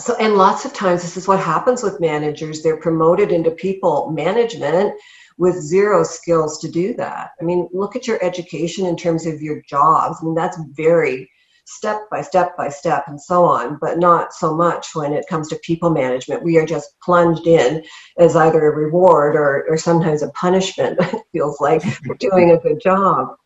so, 0.00 0.16
and 0.16 0.34
lots 0.34 0.64
of 0.64 0.72
times 0.72 1.02
this 1.02 1.16
is 1.16 1.28
what 1.28 1.38
happens 1.38 1.84
with 1.84 2.00
managers. 2.00 2.64
They're 2.64 2.80
promoted 2.80 3.30
into 3.30 3.52
people 3.52 4.10
management 4.10 4.98
with 5.36 5.56
zero 5.56 6.04
skills 6.04 6.58
to 6.60 6.70
do 6.70 6.94
that. 6.94 7.30
I 7.40 7.44
mean, 7.44 7.68
look 7.72 7.96
at 7.96 8.06
your 8.06 8.22
education 8.22 8.86
in 8.86 8.96
terms 8.96 9.26
of 9.26 9.42
your 9.42 9.62
jobs. 9.68 10.18
I 10.20 10.24
mean, 10.24 10.34
that's 10.34 10.58
very 10.72 11.30
step 11.66 12.02
by 12.10 12.20
step 12.20 12.56
by 12.56 12.68
step 12.68 13.04
and 13.06 13.20
so 13.20 13.44
on, 13.44 13.78
but 13.80 13.98
not 13.98 14.34
so 14.34 14.54
much 14.54 14.94
when 14.94 15.12
it 15.12 15.26
comes 15.28 15.48
to 15.48 15.56
people 15.56 15.90
management. 15.90 16.42
We 16.42 16.58
are 16.58 16.66
just 16.66 16.94
plunged 17.00 17.46
in 17.46 17.82
as 18.18 18.36
either 18.36 18.66
a 18.66 18.76
reward 18.76 19.34
or, 19.34 19.66
or 19.68 19.78
sometimes 19.78 20.22
a 20.22 20.30
punishment, 20.30 20.98
it 21.00 21.22
feels 21.32 21.60
like, 21.60 21.82
for 21.82 22.14
doing 22.18 22.50
a 22.50 22.58
good 22.58 22.80
job. 22.80 23.36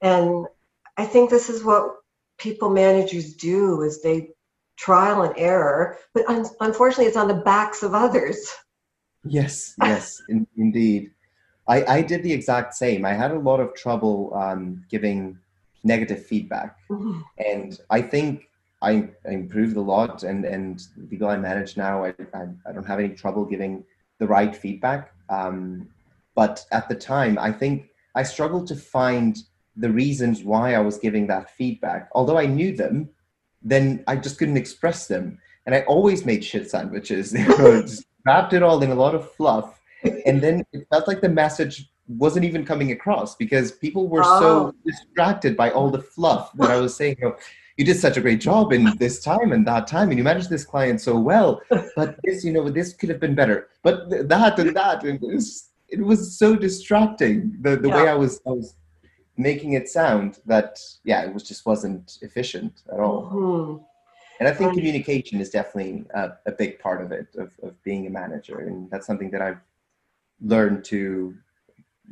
And 0.00 0.46
I 0.96 1.04
think 1.04 1.28
this 1.28 1.50
is 1.50 1.64
what 1.64 1.96
people 2.38 2.70
managers 2.70 3.34
do 3.34 3.82
is 3.82 4.00
they 4.00 4.30
trial 4.76 5.22
and 5.22 5.34
error, 5.36 5.98
but 6.14 6.28
un- 6.28 6.46
unfortunately 6.60 7.06
it's 7.06 7.16
on 7.16 7.28
the 7.28 7.34
backs 7.34 7.82
of 7.82 7.94
others. 7.94 8.52
Yes, 9.24 9.74
yes, 9.82 10.22
in, 10.28 10.46
indeed. 10.56 11.10
I, 11.68 11.84
I 11.84 12.02
did 12.02 12.22
the 12.22 12.32
exact 12.32 12.74
same. 12.74 13.04
I 13.04 13.12
had 13.12 13.32
a 13.32 13.38
lot 13.38 13.60
of 13.60 13.74
trouble 13.74 14.32
um, 14.34 14.84
giving 14.88 15.38
negative 15.84 16.24
feedback, 16.24 16.76
mm-hmm. 16.88 17.20
and 17.38 17.78
I 17.90 18.02
think 18.02 18.48
I, 18.82 19.08
I, 19.26 19.30
improved 19.30 19.76
a 19.76 19.80
lot. 19.80 20.22
And 20.22 20.44
and 20.44 20.80
the 20.96 21.06
people 21.06 21.28
I 21.28 21.36
manage 21.36 21.76
now, 21.76 22.04
I, 22.04 22.14
I, 22.34 22.46
I 22.68 22.72
don't 22.72 22.86
have 22.86 23.00
any 23.00 23.10
trouble 23.10 23.44
giving 23.44 23.84
the 24.18 24.26
right 24.26 24.54
feedback. 24.54 25.12
Um, 25.28 25.88
but 26.34 26.64
at 26.70 26.88
the 26.88 26.94
time, 26.94 27.38
I 27.38 27.50
think 27.50 27.88
I 28.14 28.22
struggled 28.22 28.66
to 28.68 28.76
find 28.76 29.36
the 29.76 29.90
reasons 29.90 30.42
why 30.42 30.74
I 30.74 30.78
was 30.78 30.98
giving 30.98 31.26
that 31.28 31.50
feedback. 31.50 32.08
Although 32.14 32.38
I 32.38 32.46
knew 32.46 32.76
them, 32.76 33.10
then 33.62 34.04
I 34.06 34.16
just 34.16 34.38
couldn't 34.38 34.56
express 34.56 35.06
them. 35.06 35.38
And 35.64 35.74
I 35.74 35.80
always 35.82 36.24
made 36.24 36.44
shit 36.44 36.70
sandwiches. 36.70 37.32
just 37.32 38.04
wrapped 38.24 38.52
it 38.52 38.62
all 38.62 38.82
in 38.82 38.90
a 38.90 38.94
lot 38.94 39.14
of 39.14 39.30
fluff 39.32 39.75
and 40.26 40.42
then 40.42 40.64
it 40.72 40.86
felt 40.90 41.08
like 41.08 41.20
the 41.20 41.28
message 41.28 41.90
wasn't 42.08 42.44
even 42.44 42.64
coming 42.64 42.92
across 42.92 43.34
because 43.34 43.72
people 43.72 44.08
were 44.08 44.22
oh. 44.24 44.40
so 44.40 44.74
distracted 44.84 45.56
by 45.56 45.70
all 45.70 45.90
the 45.90 46.00
fluff 46.00 46.52
that 46.54 46.70
I 46.70 46.76
was 46.76 46.94
saying. 46.94 47.16
You, 47.20 47.28
know, 47.28 47.36
you 47.76 47.84
did 47.84 47.98
such 47.98 48.16
a 48.16 48.20
great 48.20 48.40
job 48.40 48.72
in 48.72 48.96
this 48.98 49.22
time 49.22 49.52
and 49.52 49.66
that 49.66 49.86
time, 49.86 50.08
and 50.10 50.18
you 50.18 50.24
managed 50.24 50.50
this 50.50 50.64
client 50.64 51.00
so 51.00 51.18
well. 51.18 51.60
But 51.96 52.16
this, 52.24 52.44
you 52.44 52.52
know, 52.52 52.68
this 52.70 52.92
could 52.92 53.08
have 53.08 53.20
been 53.20 53.34
better. 53.34 53.68
But 53.82 54.08
that 54.28 54.58
and 54.58 54.74
that, 54.76 55.04
and 55.04 55.22
it 55.22 55.34
was, 55.34 55.68
it 55.88 56.00
was 56.00 56.38
so 56.38 56.56
distracting. 56.56 57.56
The 57.60 57.76
the 57.76 57.88
yeah. 57.88 57.96
way 57.96 58.08
I 58.08 58.14
was, 58.14 58.40
I 58.46 58.50
was 58.50 58.76
making 59.36 59.74
it 59.74 59.88
sound 59.88 60.38
that 60.46 60.80
yeah, 61.04 61.22
it 61.24 61.34
was 61.34 61.42
just 61.42 61.66
wasn't 61.66 62.18
efficient 62.22 62.82
at 62.92 63.00
all. 63.00 63.30
Mm-hmm. 63.32 63.82
And 64.38 64.48
I 64.48 64.52
think 64.52 64.74
communication 64.74 65.40
is 65.40 65.48
definitely 65.48 66.04
a, 66.14 66.32
a 66.44 66.52
big 66.52 66.78
part 66.78 67.00
of 67.00 67.10
it, 67.10 67.26
of, 67.38 67.52
of 67.62 67.82
being 67.84 68.06
a 68.06 68.10
manager, 68.10 68.58
and 68.58 68.90
that's 68.90 69.06
something 69.06 69.30
that 69.30 69.40
I've 69.40 69.60
learn 70.40 70.82
to 70.84 71.34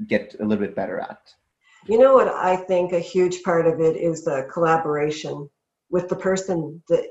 get 0.06 0.34
a 0.40 0.44
little 0.44 0.64
bit 0.64 0.76
better 0.76 0.98
at. 0.98 1.20
You 1.86 1.98
know 1.98 2.14
what 2.14 2.28
I 2.28 2.56
think 2.56 2.92
a 2.92 3.00
huge 3.00 3.42
part 3.42 3.66
of 3.66 3.80
it 3.80 3.96
is 3.96 4.24
the 4.24 4.48
collaboration 4.52 5.48
with 5.90 6.08
the 6.08 6.16
person 6.16 6.82
that 6.88 7.04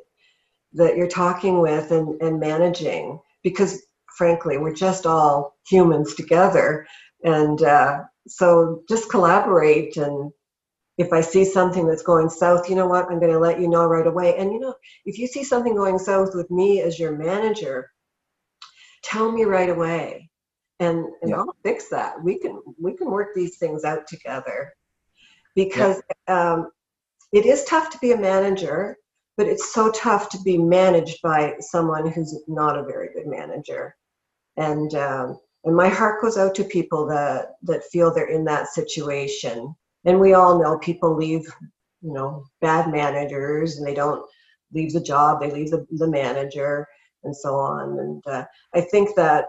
that 0.73 0.97
you're 0.97 1.07
talking 1.07 1.61
with 1.61 1.91
and, 1.91 2.19
and 2.21 2.39
managing 2.39 3.19
because 3.43 3.83
frankly 4.17 4.57
we're 4.57 4.73
just 4.73 5.05
all 5.05 5.55
humans 5.67 6.15
together 6.15 6.87
and 7.23 7.61
uh, 7.61 8.01
so 8.27 8.81
just 8.89 9.11
collaborate 9.11 9.95
and 9.97 10.31
if 10.97 11.11
I 11.11 11.21
see 11.21 11.43
something 11.43 11.87
that's 11.87 12.03
going 12.03 12.29
south, 12.29 12.69
you 12.69 12.75
know 12.75 12.85
what, 12.85 13.09
I'm 13.09 13.19
going 13.19 13.31
to 13.31 13.39
let 13.39 13.59
you 13.59 13.67
know 13.67 13.87
right 13.87 14.05
away. 14.05 14.37
And 14.37 14.53
you 14.53 14.59
know, 14.59 14.75
if 15.05 15.17
you 15.17 15.25
see 15.25 15.43
something 15.43 15.75
going 15.75 15.97
south 15.97 16.35
with 16.35 16.51
me 16.51 16.81
as 16.81 16.99
your 16.99 17.17
manager, 17.17 17.89
tell 19.03 19.31
me 19.31 19.43
right 19.43 19.69
away 19.69 20.29
and 20.83 21.05
and 21.21 21.31
yeah. 21.31 21.37
I'll 21.37 21.55
fix 21.63 21.89
that. 21.89 22.21
We 22.23 22.37
can 22.37 22.61
we 22.79 22.93
can 22.93 23.09
work 23.09 23.29
these 23.33 23.57
things 23.57 23.83
out 23.83 24.07
together 24.07 24.73
because 25.55 26.01
yeah. 26.27 26.53
um, 26.53 26.71
it 27.31 27.45
is 27.45 27.63
tough 27.65 27.89
to 27.91 27.97
be 27.99 28.11
a 28.11 28.17
manager, 28.17 28.97
but 29.37 29.47
it's 29.47 29.73
so 29.73 29.91
tough 29.91 30.29
to 30.29 30.41
be 30.41 30.57
managed 30.57 31.21
by 31.21 31.55
someone 31.59 32.11
who's 32.11 32.37
not 32.47 32.77
a 32.77 32.83
very 32.83 33.09
good 33.13 33.27
manager. 33.27 33.95
And 34.57 34.93
um, 34.95 35.39
and 35.63 35.75
my 35.75 35.87
heart 35.87 36.21
goes 36.21 36.37
out 36.37 36.55
to 36.55 36.63
people 36.63 37.05
that 37.07 37.53
that 37.63 37.85
feel 37.85 38.13
they're 38.13 38.29
in 38.29 38.45
that 38.45 38.67
situation. 38.67 39.73
And 40.05 40.19
we 40.19 40.33
all 40.33 40.61
know 40.61 40.77
people 40.79 41.15
leave, 41.15 41.45
you 42.01 42.13
know, 42.13 42.43
bad 42.59 42.91
managers, 42.91 43.77
and 43.77 43.87
they 43.87 43.93
don't 43.93 44.23
leave 44.73 44.91
the 44.91 45.01
job; 45.01 45.39
they 45.39 45.49
leave 45.51 45.71
the, 45.71 45.87
the 45.91 46.07
manager, 46.07 46.87
and 47.23 47.35
so 47.35 47.55
on. 47.55 47.99
And 47.99 48.27
uh, 48.27 48.45
I 48.75 48.81
think 48.81 49.15
that 49.15 49.45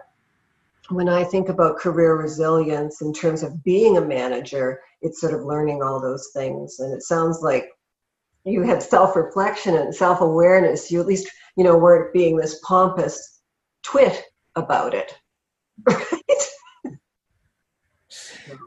when 0.91 1.09
I 1.09 1.25
think 1.25 1.49
about 1.49 1.79
career 1.79 2.17
resilience 2.17 3.01
in 3.01 3.13
terms 3.13 3.43
of 3.43 3.63
being 3.65 3.97
a 3.97 4.05
manager, 4.05 4.81
it's 5.01 5.21
sort 5.21 5.35
of 5.35 5.45
learning 5.45 5.83
all 5.83 6.01
those 6.01 6.31
things. 6.35 6.79
And 6.81 6.93
it 6.93 7.03
sounds 7.03 7.41
like 7.43 7.69
you 8.45 8.63
had 8.63 8.83
self-reflection 8.83 9.75
and 9.75 9.95
self-awareness. 9.95 10.91
You 10.91 11.01
at 11.01 11.07
least, 11.07 11.31
you 11.57 11.65
know, 11.65 11.79
weren't 11.79 12.13
being 12.13 12.37
this 12.37 12.61
pompous 12.65 13.41
twit 13.83 14.23
about 14.57 14.95
it. 14.95 15.15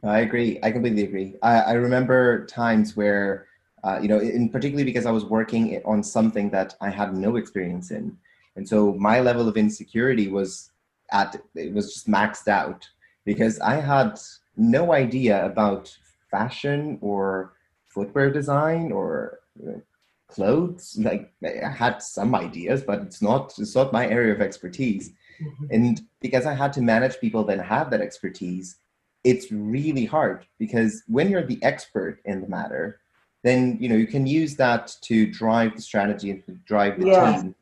Right? 0.03 0.13
I 0.17 0.19
agree. 0.19 0.59
I 0.63 0.71
completely 0.71 1.03
agree. 1.03 1.35
I, 1.41 1.59
I 1.59 1.71
remember 1.73 2.45
times 2.47 2.97
where, 2.97 3.47
uh, 3.83 3.99
you 4.01 4.07
know, 4.07 4.19
in 4.19 4.49
particularly 4.49 4.83
because 4.83 5.05
I 5.05 5.11
was 5.11 5.25
working 5.25 5.81
on 5.85 6.03
something 6.03 6.49
that 6.49 6.75
I 6.81 6.89
had 6.89 7.15
no 7.15 7.35
experience 7.35 7.91
in, 7.91 8.17
and 8.55 8.67
so 8.67 8.93
my 8.95 9.19
level 9.21 9.47
of 9.47 9.55
insecurity 9.55 10.27
was 10.27 10.71
at 11.11 11.41
it 11.55 11.73
was 11.73 11.93
just 11.93 12.07
maxed 12.07 12.47
out 12.47 12.87
because 13.25 13.59
I 13.59 13.75
had 13.75 14.19
no 14.55 14.93
idea 14.93 15.45
about 15.45 15.95
fashion 16.31 16.97
or 17.01 17.53
footwear 17.87 18.31
design 18.31 18.91
or 18.91 19.39
you 19.59 19.65
know, 19.65 19.81
clothes. 20.27 20.97
Like 20.99 21.33
I 21.43 21.69
had 21.69 22.01
some 22.01 22.35
ideas, 22.35 22.83
but 22.83 23.01
it's 23.01 23.21
not 23.21 23.53
it's 23.57 23.75
not 23.75 23.93
my 23.93 24.07
area 24.07 24.33
of 24.33 24.41
expertise. 24.41 25.11
Mm-hmm. 25.41 25.65
And 25.71 26.01
because 26.21 26.45
I 26.45 26.53
had 26.53 26.73
to 26.73 26.81
manage 26.81 27.19
people 27.19 27.43
that 27.45 27.63
have 27.63 27.91
that 27.91 28.01
expertise, 28.01 28.77
it's 29.23 29.51
really 29.51 30.05
hard 30.05 30.45
because 30.57 31.03
when 31.07 31.29
you're 31.29 31.45
the 31.45 31.61
expert 31.63 32.19
in 32.25 32.41
the 32.41 32.47
matter, 32.47 32.99
then 33.43 33.77
you 33.79 33.87
know 33.89 33.95
you 33.95 34.07
can 34.07 34.25
use 34.25 34.55
that 34.55 34.95
to 35.01 35.27
drive 35.31 35.75
the 35.75 35.81
strategy 35.81 36.31
and 36.31 36.45
to 36.45 36.53
drive 36.65 36.99
the 36.99 37.07
yeah. 37.07 37.41
team 37.41 37.55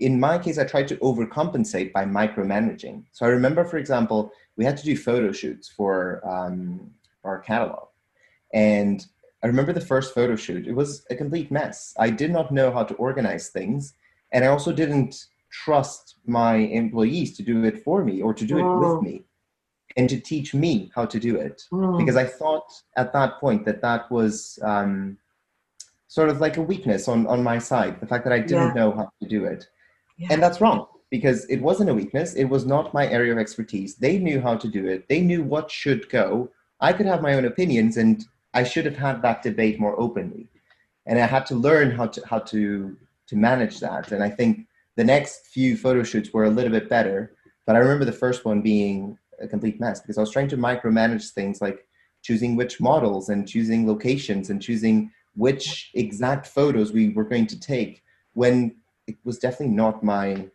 in 0.00 0.20
my 0.20 0.38
case, 0.38 0.58
I 0.58 0.64
tried 0.64 0.88
to 0.88 0.96
overcompensate 0.96 1.92
by 1.92 2.04
micromanaging. 2.04 3.04
So 3.12 3.26
I 3.26 3.30
remember, 3.30 3.64
for 3.64 3.78
example, 3.78 4.32
we 4.56 4.64
had 4.64 4.76
to 4.76 4.84
do 4.84 4.96
photo 4.96 5.32
shoots 5.32 5.68
for 5.68 6.20
um, 6.28 6.90
our 7.24 7.40
catalog. 7.40 7.88
And 8.54 9.04
I 9.42 9.46
remember 9.46 9.72
the 9.72 9.80
first 9.80 10.14
photo 10.14 10.36
shoot, 10.36 10.66
it 10.66 10.74
was 10.74 11.04
a 11.10 11.16
complete 11.16 11.50
mess. 11.50 11.94
I 11.98 12.10
did 12.10 12.30
not 12.30 12.52
know 12.52 12.70
how 12.72 12.84
to 12.84 12.94
organize 12.94 13.48
things. 13.48 13.94
And 14.32 14.44
I 14.44 14.48
also 14.48 14.72
didn't 14.72 15.26
trust 15.50 16.16
my 16.26 16.56
employees 16.56 17.36
to 17.36 17.42
do 17.42 17.64
it 17.64 17.82
for 17.82 18.04
me 18.04 18.20
or 18.20 18.34
to 18.34 18.44
do 18.44 18.58
it 18.58 18.78
with 18.78 18.88
oh. 18.88 19.00
me 19.00 19.24
and 19.96 20.08
to 20.08 20.20
teach 20.20 20.54
me 20.54 20.90
how 20.94 21.06
to 21.06 21.18
do 21.18 21.36
it. 21.36 21.62
Mm. 21.72 21.98
Because 21.98 22.16
I 22.16 22.24
thought 22.24 22.70
at 22.96 23.12
that 23.14 23.40
point 23.40 23.64
that 23.64 23.82
that 23.82 24.10
was 24.10 24.58
um, 24.62 25.18
sort 26.06 26.28
of 26.28 26.40
like 26.40 26.56
a 26.56 26.62
weakness 26.62 27.08
on, 27.08 27.26
on 27.26 27.42
my 27.42 27.58
side, 27.58 28.00
the 28.00 28.06
fact 28.06 28.24
that 28.24 28.32
I 28.32 28.38
didn't 28.38 28.68
yeah. 28.68 28.74
know 28.74 28.92
how 28.92 29.10
to 29.22 29.28
do 29.28 29.44
it. 29.44 29.66
Yeah. 30.18 30.28
And 30.30 30.42
that's 30.42 30.60
wrong 30.60 30.86
because 31.10 31.44
it 31.46 31.60
wasn't 31.62 31.90
a 31.90 31.94
weakness. 31.94 32.34
It 32.34 32.44
was 32.44 32.66
not 32.66 32.92
my 32.92 33.08
area 33.08 33.32
of 33.32 33.38
expertise. 33.38 33.96
They 33.96 34.18
knew 34.18 34.40
how 34.40 34.56
to 34.56 34.68
do 34.68 34.86
it. 34.86 35.08
They 35.08 35.20
knew 35.20 35.42
what 35.42 35.70
should 35.70 36.08
go. 36.10 36.50
I 36.80 36.92
could 36.92 37.06
have 37.06 37.22
my 37.22 37.34
own 37.34 37.44
opinions 37.44 37.96
and 37.96 38.24
I 38.54 38.64
should 38.64 38.84
have 38.84 38.96
had 38.96 39.22
that 39.22 39.42
debate 39.42 39.80
more 39.80 39.98
openly. 39.98 40.48
And 41.06 41.18
I 41.18 41.26
had 41.26 41.46
to 41.46 41.54
learn 41.54 41.90
how 41.92 42.06
to 42.08 42.26
how 42.26 42.40
to 42.40 42.96
to 43.28 43.36
manage 43.36 43.80
that. 43.80 44.12
And 44.12 44.22
I 44.22 44.30
think 44.30 44.66
the 44.96 45.04
next 45.04 45.46
few 45.46 45.76
photo 45.76 46.02
shoots 46.02 46.32
were 46.32 46.44
a 46.44 46.50
little 46.50 46.72
bit 46.72 46.88
better. 46.88 47.32
But 47.66 47.76
I 47.76 47.78
remember 47.78 48.04
the 48.04 48.12
first 48.12 48.44
one 48.44 48.60
being 48.60 49.16
a 49.40 49.46
complete 49.46 49.78
mess 49.78 50.00
because 50.00 50.18
I 50.18 50.20
was 50.20 50.30
trying 50.30 50.48
to 50.48 50.56
micromanage 50.56 51.30
things 51.30 51.60
like 51.60 51.86
choosing 52.22 52.56
which 52.56 52.80
models 52.80 53.28
and 53.28 53.46
choosing 53.46 53.86
locations 53.86 54.50
and 54.50 54.60
choosing 54.60 55.12
which 55.36 55.90
exact 55.94 56.46
photos 56.46 56.92
we 56.92 57.10
were 57.10 57.24
going 57.24 57.46
to 57.46 57.60
take 57.60 58.02
when 58.32 58.74
it 59.08 59.16
was 59.24 59.38
definitely 59.38 59.74
not 59.74 60.04
my 60.04 60.48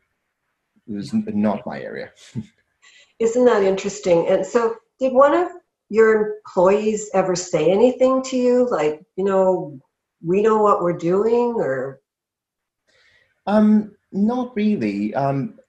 it 0.87 0.93
was 0.93 1.13
not 1.13 1.65
my 1.65 1.79
area. 1.79 2.11
Isn't 3.19 3.45
that 3.45 3.63
interesting? 3.63 4.27
And 4.27 4.45
so 4.45 4.75
did 4.99 5.13
one 5.13 5.33
of 5.33 5.47
your 5.89 6.35
employees 6.37 7.09
ever 7.13 7.35
say 7.35 7.71
anything 7.71 8.21
to 8.23 8.37
you? 8.37 8.69
Like 8.69 9.01
you 9.17 9.25
know 9.25 9.79
we 10.25 10.41
know 10.41 10.57
what 10.57 10.81
we're 10.81 10.97
doing 10.97 11.55
or? 11.57 11.99
Um 13.45 13.95
not 14.11 14.55
really. 14.55 15.13
Um 15.15 15.59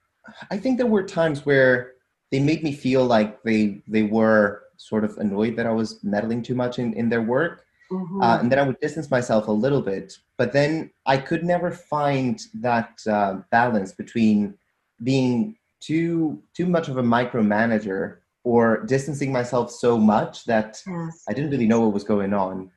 i 0.50 0.56
think 0.56 0.78
there 0.78 0.86
were 0.86 1.02
times 1.02 1.44
where 1.44 1.92
they 2.30 2.40
made 2.40 2.62
me 2.62 2.72
feel 2.72 3.04
like 3.04 3.42
they 3.42 3.82
they 3.86 4.02
were 4.02 4.62
sort 4.76 5.04
of 5.04 5.16
annoyed 5.18 5.54
that 5.54 5.66
i 5.66 5.70
was 5.70 6.02
meddling 6.02 6.42
too 6.42 6.54
much 6.54 6.78
in 6.78 6.94
in 6.94 7.08
their 7.08 7.22
work 7.22 7.63
Mm-hmm. 7.90 8.22
Uh, 8.22 8.38
and 8.38 8.50
then 8.50 8.58
I 8.58 8.62
would 8.62 8.80
distance 8.80 9.10
myself 9.10 9.48
a 9.48 9.52
little 9.52 9.82
bit. 9.82 10.18
But 10.36 10.52
then 10.52 10.90
I 11.06 11.18
could 11.18 11.44
never 11.44 11.70
find 11.70 12.40
that 12.54 12.98
uh, 13.08 13.40
balance 13.50 13.92
between 13.92 14.54
being 15.02 15.56
too 15.80 16.42
too 16.54 16.66
much 16.66 16.88
of 16.88 16.96
a 16.96 17.02
micromanager 17.02 18.18
or 18.44 18.84
distancing 18.84 19.32
myself 19.32 19.70
so 19.70 19.98
much 19.98 20.44
that 20.44 20.82
yes. 20.86 21.24
I 21.28 21.32
didn't 21.32 21.50
really 21.50 21.66
know 21.66 21.80
what 21.80 21.94
was 21.94 22.04
going 22.04 22.34
on. 22.34 22.70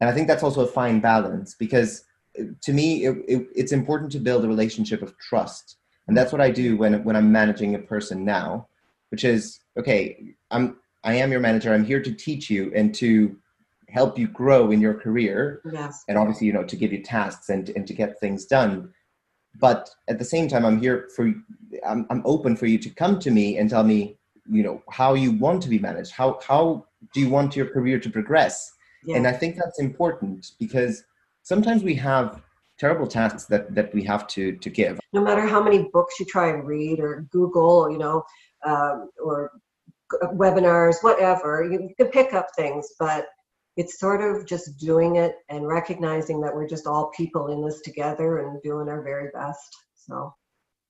And 0.00 0.10
I 0.10 0.12
think 0.12 0.28
that's 0.28 0.42
also 0.42 0.60
a 0.60 0.66
fine 0.66 1.00
balance 1.00 1.54
because 1.54 2.04
uh, 2.38 2.44
to 2.62 2.72
me, 2.72 3.06
it, 3.06 3.16
it, 3.26 3.46
it's 3.54 3.72
important 3.72 4.12
to 4.12 4.18
build 4.18 4.44
a 4.44 4.48
relationship 4.48 5.02
of 5.02 5.16
trust. 5.18 5.76
And 6.06 6.16
that's 6.16 6.32
what 6.32 6.40
I 6.40 6.50
do 6.50 6.76
when, 6.76 7.02
when 7.02 7.16
I'm 7.16 7.32
managing 7.32 7.74
a 7.74 7.78
person 7.78 8.24
now, 8.24 8.68
which 9.10 9.24
is, 9.24 9.60
okay, 9.78 10.34
I'm, 10.50 10.76
I 11.02 11.14
am 11.14 11.30
your 11.32 11.40
manager. 11.40 11.72
I'm 11.72 11.84
here 11.84 12.02
to 12.02 12.12
teach 12.12 12.50
you 12.50 12.70
and 12.74 12.94
to 12.96 13.36
help 13.88 14.18
you 14.18 14.26
grow 14.28 14.70
in 14.70 14.80
your 14.80 14.94
career 14.94 15.62
yes. 15.72 16.04
and 16.08 16.18
obviously 16.18 16.46
you 16.46 16.52
know 16.52 16.64
to 16.64 16.76
give 16.76 16.92
you 16.92 17.02
tasks 17.02 17.48
and, 17.48 17.70
and 17.70 17.86
to 17.86 17.94
get 17.94 18.18
things 18.18 18.44
done 18.44 18.92
but 19.58 19.88
at 20.08 20.18
the 20.18 20.24
same 20.24 20.48
time 20.48 20.64
i'm 20.64 20.80
here 20.80 21.08
for 21.14 21.32
I'm, 21.86 22.06
I'm 22.10 22.22
open 22.24 22.56
for 22.56 22.66
you 22.66 22.78
to 22.78 22.90
come 22.90 23.18
to 23.20 23.30
me 23.30 23.58
and 23.58 23.70
tell 23.70 23.84
me 23.84 24.16
you 24.50 24.62
know 24.62 24.82
how 24.90 25.14
you 25.14 25.32
want 25.32 25.62
to 25.62 25.68
be 25.68 25.78
managed 25.78 26.12
how 26.12 26.40
how 26.46 26.86
do 27.12 27.20
you 27.20 27.28
want 27.28 27.56
your 27.56 27.66
career 27.66 27.98
to 28.00 28.10
progress 28.10 28.72
yeah. 29.04 29.16
and 29.16 29.26
i 29.26 29.32
think 29.32 29.56
that's 29.56 29.78
important 29.78 30.52
because 30.58 31.04
sometimes 31.42 31.82
we 31.82 31.94
have 31.94 32.42
terrible 32.78 33.06
tasks 33.06 33.44
that 33.44 33.74
that 33.74 33.94
we 33.94 34.02
have 34.02 34.26
to 34.26 34.56
to 34.56 34.68
give 34.68 34.98
no 35.12 35.22
matter 35.22 35.46
how 35.46 35.62
many 35.62 35.88
books 35.92 36.18
you 36.18 36.26
try 36.26 36.48
and 36.48 36.66
read 36.66 36.98
or 36.98 37.26
google 37.30 37.90
you 37.90 37.98
know 37.98 38.22
um, 38.66 39.10
or 39.22 39.52
webinars 40.34 40.96
whatever 41.02 41.68
you 41.70 41.90
can 41.96 42.08
pick 42.08 42.32
up 42.32 42.48
things 42.56 42.92
but 42.98 43.26
it's 43.76 43.98
sort 43.98 44.22
of 44.22 44.46
just 44.46 44.78
doing 44.78 45.16
it 45.16 45.36
and 45.50 45.66
recognizing 45.66 46.40
that 46.40 46.54
we're 46.54 46.68
just 46.68 46.86
all 46.86 47.10
people 47.16 47.48
in 47.48 47.64
this 47.64 47.80
together 47.82 48.38
and 48.38 48.62
doing 48.62 48.88
our 48.88 49.02
very 49.02 49.30
best. 49.34 49.76
So, 49.94 50.34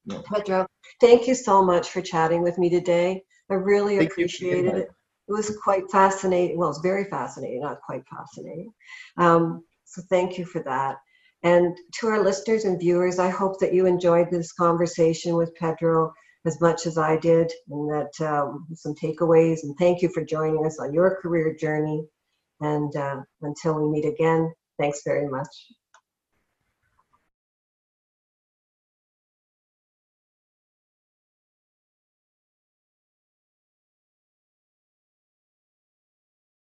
yeah. 0.04 0.20
Pedro, 0.32 0.66
thank 1.00 1.26
you 1.26 1.34
so 1.34 1.64
much 1.64 1.90
for 1.90 2.00
chatting 2.00 2.42
with 2.42 2.58
me 2.58 2.70
today. 2.70 3.22
I 3.50 3.54
really 3.54 3.98
thank 3.98 4.12
appreciated 4.12 4.74
it. 4.74 4.88
It 5.28 5.32
was 5.32 5.58
quite 5.62 5.90
fascinating. 5.90 6.56
Well, 6.56 6.70
it's 6.70 6.78
very 6.78 7.04
fascinating, 7.06 7.60
not 7.60 7.80
quite 7.80 8.04
fascinating. 8.08 8.72
Um, 9.16 9.64
so, 9.84 10.02
thank 10.08 10.38
you 10.38 10.44
for 10.44 10.62
that. 10.62 10.96
And 11.42 11.76
to 12.00 12.08
our 12.08 12.22
listeners 12.22 12.64
and 12.64 12.78
viewers, 12.78 13.18
I 13.18 13.30
hope 13.30 13.58
that 13.60 13.74
you 13.74 13.86
enjoyed 13.86 14.30
this 14.30 14.52
conversation 14.52 15.34
with 15.36 15.54
Pedro 15.54 16.12
as 16.44 16.60
much 16.60 16.86
as 16.86 16.96
I 16.96 17.16
did, 17.16 17.52
and 17.68 17.90
that 17.90 18.26
um, 18.26 18.66
some 18.74 18.94
takeaways. 18.94 19.64
And 19.64 19.76
thank 19.78 20.02
you 20.02 20.08
for 20.08 20.24
joining 20.24 20.64
us 20.64 20.78
on 20.78 20.92
your 20.92 21.20
career 21.20 21.54
journey. 21.58 22.04
And 22.60 22.94
uh, 22.96 23.22
until 23.42 23.74
we 23.80 23.90
meet 23.90 24.06
again, 24.06 24.52
thanks 24.80 25.02
very 25.04 25.28
much. 25.28 25.48